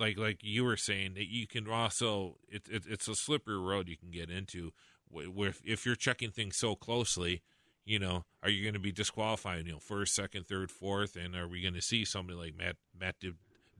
like 0.00 0.18
like 0.18 0.38
you 0.42 0.64
were 0.64 0.76
saying 0.76 1.14
that 1.14 1.28
you 1.28 1.46
can 1.46 1.68
also 1.68 2.38
it, 2.48 2.62
it, 2.68 2.84
it's 2.88 3.06
a 3.06 3.14
slippery 3.14 3.58
road 3.58 3.88
you 3.88 3.96
can 3.96 4.10
get 4.10 4.30
into 4.30 4.72
where 5.10 5.52
if 5.64 5.84
you're 5.84 5.94
checking 5.94 6.30
things 6.30 6.56
so 6.56 6.74
closely 6.74 7.42
you 7.84 7.98
know 7.98 8.24
are 8.42 8.48
you 8.48 8.62
going 8.62 8.74
to 8.74 8.80
be 8.80 8.92
disqualifying 8.92 9.66
you 9.66 9.72
know 9.72 9.78
first 9.78 10.14
second 10.14 10.46
third 10.46 10.70
fourth? 10.70 11.16
And 11.16 11.36
are 11.36 11.46
we 11.46 11.60
going 11.60 11.74
to 11.74 11.82
see 11.82 12.04
somebody 12.04 12.38
like 12.38 12.56
matt 12.56 12.76
matt 12.98 13.16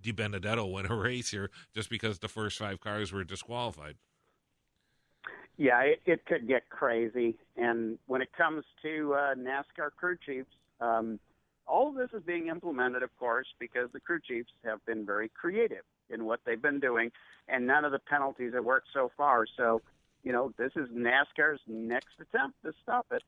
DiBenedetto 0.03 0.71
win 0.71 0.87
a 0.87 0.95
race 0.95 1.31
here 1.31 1.51
just 1.75 1.89
because 1.89 2.19
the 2.19 2.29
first 2.29 2.59
five 2.59 2.81
cars 2.81 3.13
were 3.13 3.25
disqualified? 3.25 3.97
Yeah 5.57 5.81
it, 5.81 6.03
it 6.05 6.27
could 6.27 6.47
get 6.47 6.69
crazy. 6.69 7.37
And 7.57 7.99
when 8.07 8.21
it 8.21 8.33
comes 8.37 8.65
to 8.83 9.15
uh, 9.15 9.35
nascar 9.35 9.91
crew 9.97 10.17
chiefs 10.25 10.51
um, 10.81 11.19
all 11.67 11.89
of 11.89 11.95
this 11.95 12.09
is 12.13 12.25
being 12.27 12.49
implemented, 12.49 13.05
of 13.05 13.17
course, 13.17 13.47
because 13.61 13.91
the 13.93 14.01
crew 14.01 14.19
chiefs 14.27 14.51
have 14.65 14.85
been 14.87 15.07
very 15.07 15.29
creative 15.29 15.85
in 16.13 16.25
what 16.25 16.41
they've 16.45 16.61
been 16.61 16.81
doing, 16.81 17.11
and 17.49 17.67
none 17.67 17.85
of 17.85 17.93
the 17.93 17.99
penalties 17.99 18.55
have 18.55 18.65
worked 18.65 18.89
so 18.93 19.11
far. 19.17 19.47
So, 19.57 19.83
you 20.23 20.33
know, 20.33 20.53
this 20.59 20.73
is 20.77 20.89
NASCAR's 20.91 21.61
next 21.67 22.15
attempt 22.21 22.63
to 22.65 22.73
stop 22.83 23.07
it. 23.11 23.23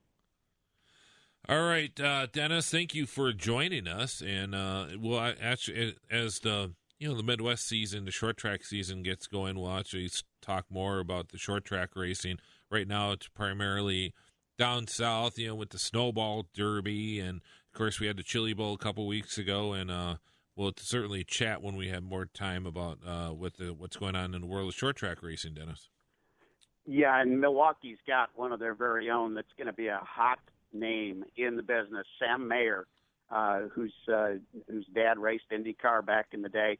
All 1.48 1.62
right, 1.62 1.98
uh, 1.98 2.26
Dennis, 2.32 2.70
thank 2.70 2.94
you 2.94 3.04
for 3.04 3.32
joining 3.32 3.88
us. 3.88 4.22
And 4.24 4.54
uh, 4.54 4.86
well, 5.00 5.34
actually, 5.42 5.96
as 6.08 6.38
the 6.38 6.72
you 7.00 7.08
know 7.08 7.16
the 7.16 7.24
Midwest 7.24 7.66
season, 7.66 8.04
the 8.04 8.12
short 8.12 8.36
track 8.36 8.64
season 8.64 9.02
gets 9.02 9.26
going, 9.26 9.58
we'll 9.58 9.76
actually 9.76 10.08
talk 10.40 10.66
more 10.70 11.00
about 11.00 11.30
the 11.30 11.38
short 11.38 11.64
track 11.64 11.90
racing. 11.96 12.38
Right 12.70 12.86
now, 12.86 13.10
it's 13.10 13.26
primarily 13.26 14.14
down 14.56 14.86
south, 14.86 15.36
you 15.36 15.48
know, 15.48 15.56
with 15.56 15.70
the 15.70 15.80
Snowball 15.80 16.46
Derby, 16.54 17.18
and 17.18 17.38
of 17.38 17.76
course, 17.76 17.98
we 17.98 18.06
had 18.06 18.16
the 18.16 18.22
Chili 18.22 18.52
Bowl 18.52 18.74
a 18.74 18.78
couple 18.78 19.06
weeks 19.08 19.36
ago, 19.36 19.72
and 19.72 19.90
uh, 19.90 20.16
we'll 20.56 20.72
certainly 20.76 21.24
chat 21.24 21.62
when 21.62 21.76
we 21.76 21.88
have 21.88 22.02
more 22.02 22.26
time 22.26 22.66
about 22.66 22.98
uh, 23.06 23.28
what 23.28 23.54
the 23.54 23.72
what's 23.72 23.96
going 23.96 24.16
on 24.16 24.34
in 24.34 24.40
the 24.40 24.46
world 24.46 24.68
of 24.68 24.74
short 24.74 24.96
track 24.96 25.22
racing, 25.22 25.54
Dennis. 25.54 25.88
Yeah, 26.84 27.20
and 27.20 27.40
Milwaukee's 27.40 27.98
got 28.06 28.30
one 28.34 28.52
of 28.52 28.58
their 28.58 28.74
very 28.74 29.08
own 29.10 29.34
that's 29.34 29.52
going 29.56 29.68
to 29.68 29.72
be 29.72 29.86
a 29.86 30.00
hot 30.02 30.40
name 30.72 31.24
in 31.36 31.56
the 31.56 31.62
business. 31.62 32.06
Sam 32.18 32.48
Mayer, 32.48 32.86
uh, 33.30 33.62
whose 33.72 33.94
uh, 34.12 34.34
whose 34.68 34.86
dad 34.94 35.18
raced 35.18 35.44
IndyCar 35.52 36.04
back 36.04 36.28
in 36.32 36.42
the 36.42 36.48
day. 36.48 36.78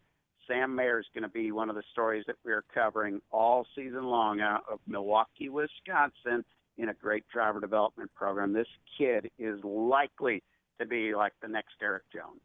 Sam 0.49 0.75
Mayer 0.75 0.99
is 0.99 1.07
going 1.15 1.23
to 1.23 1.29
be 1.29 1.53
one 1.53 1.71
of 1.71 1.77
the 1.77 1.85
stories 1.93 2.25
that 2.27 2.35
we're 2.45 2.65
covering 2.75 3.21
all 3.31 3.65
season 3.77 4.05
long 4.05 4.41
out 4.41 4.65
of 4.71 4.81
Milwaukee, 4.89 5.49
Wisconsin, 5.49 6.45
in 6.77 6.89
a 6.89 6.95
great 6.95 7.25
driver 7.33 7.61
development 7.61 8.13
program. 8.15 8.53
This 8.53 8.67
kid 8.99 9.31
is 9.39 9.63
likely 9.63 10.43
to 10.81 10.87
be 10.87 11.15
like 11.15 11.33
the 11.41 11.49
next 11.49 11.75
Erik 11.81 12.03
Jones. 12.13 12.41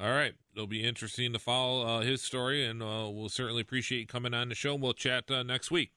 All 0.00 0.10
right. 0.10 0.34
It'll 0.54 0.66
be 0.66 0.84
interesting 0.84 1.32
to 1.32 1.38
follow 1.38 1.86
uh, 1.86 2.00
his 2.00 2.22
story, 2.22 2.64
and 2.64 2.82
uh, 2.82 3.08
we'll 3.10 3.28
certainly 3.28 3.62
appreciate 3.62 3.98
you 4.00 4.06
coming 4.06 4.34
on 4.34 4.48
the 4.48 4.54
show. 4.54 4.74
We'll 4.74 4.92
chat 4.92 5.30
uh, 5.30 5.42
next 5.42 5.70
week. 5.70 5.92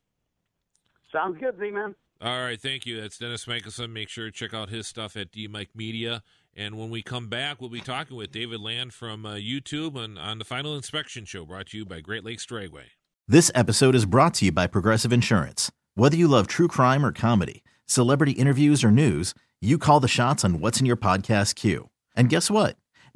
Sounds 1.12 1.38
good, 1.39 1.57
Z 1.60 1.71
Man. 1.71 1.95
All 2.19 2.43
right. 2.43 2.60
Thank 2.60 2.86
you. 2.86 2.99
That's 2.99 3.17
Dennis 3.17 3.47
Michelson. 3.47 3.93
Make 3.93 4.10
sure 4.10 4.25
to 4.25 4.31
check 4.31 4.53
out 4.53 4.69
his 4.69 4.88
stuff 4.88 5.15
at 5.15 5.31
D 5.31 5.47
Mike 5.47 5.69
Media. 5.75 6.23
And 6.55 6.75
when 6.75 6.89
we 6.89 7.03
come 7.03 7.27
back, 7.27 7.62
we'll 7.62 7.69
be 7.69 7.81
talking 7.81 8.17
with 8.17 8.31
David 8.31 8.60
Land 8.60 8.93
from 8.93 9.25
uh, 9.25 9.36
YouTube 9.36 9.95
and 9.95 10.17
on 10.17 10.39
the 10.39 10.45
Final 10.45 10.75
Inspection 10.75 11.23
Show, 11.25 11.45
brought 11.45 11.67
to 11.67 11.77
you 11.77 11.86
by 11.86 12.01
Great 12.01 12.25
Lakes 12.25 12.47
Dragway. 12.47 12.86
This 13.27 13.51
episode 13.53 13.93
is 13.93 14.05
brought 14.05 14.33
to 14.36 14.45
you 14.45 14.51
by 14.51 14.65
Progressive 14.65 15.13
Insurance. 15.13 15.71
Whether 15.93 16.17
you 16.17 16.27
love 16.27 16.47
true 16.47 16.67
crime 16.67 17.05
or 17.05 17.12
comedy, 17.12 17.63
celebrity 17.86 18.31
interviews 18.31 18.83
or 18.83 18.89
news, 18.89 19.36
you 19.62 19.77
call 19.77 19.99
the 19.99 20.07
shots 20.07 20.43
on 20.43 20.60
what's 20.60 20.79
in 20.79 20.86
your 20.88 20.97
podcast 20.97 21.53
queue. 21.53 21.89
And 22.15 22.29
guess 22.29 22.49
what? 22.49 22.75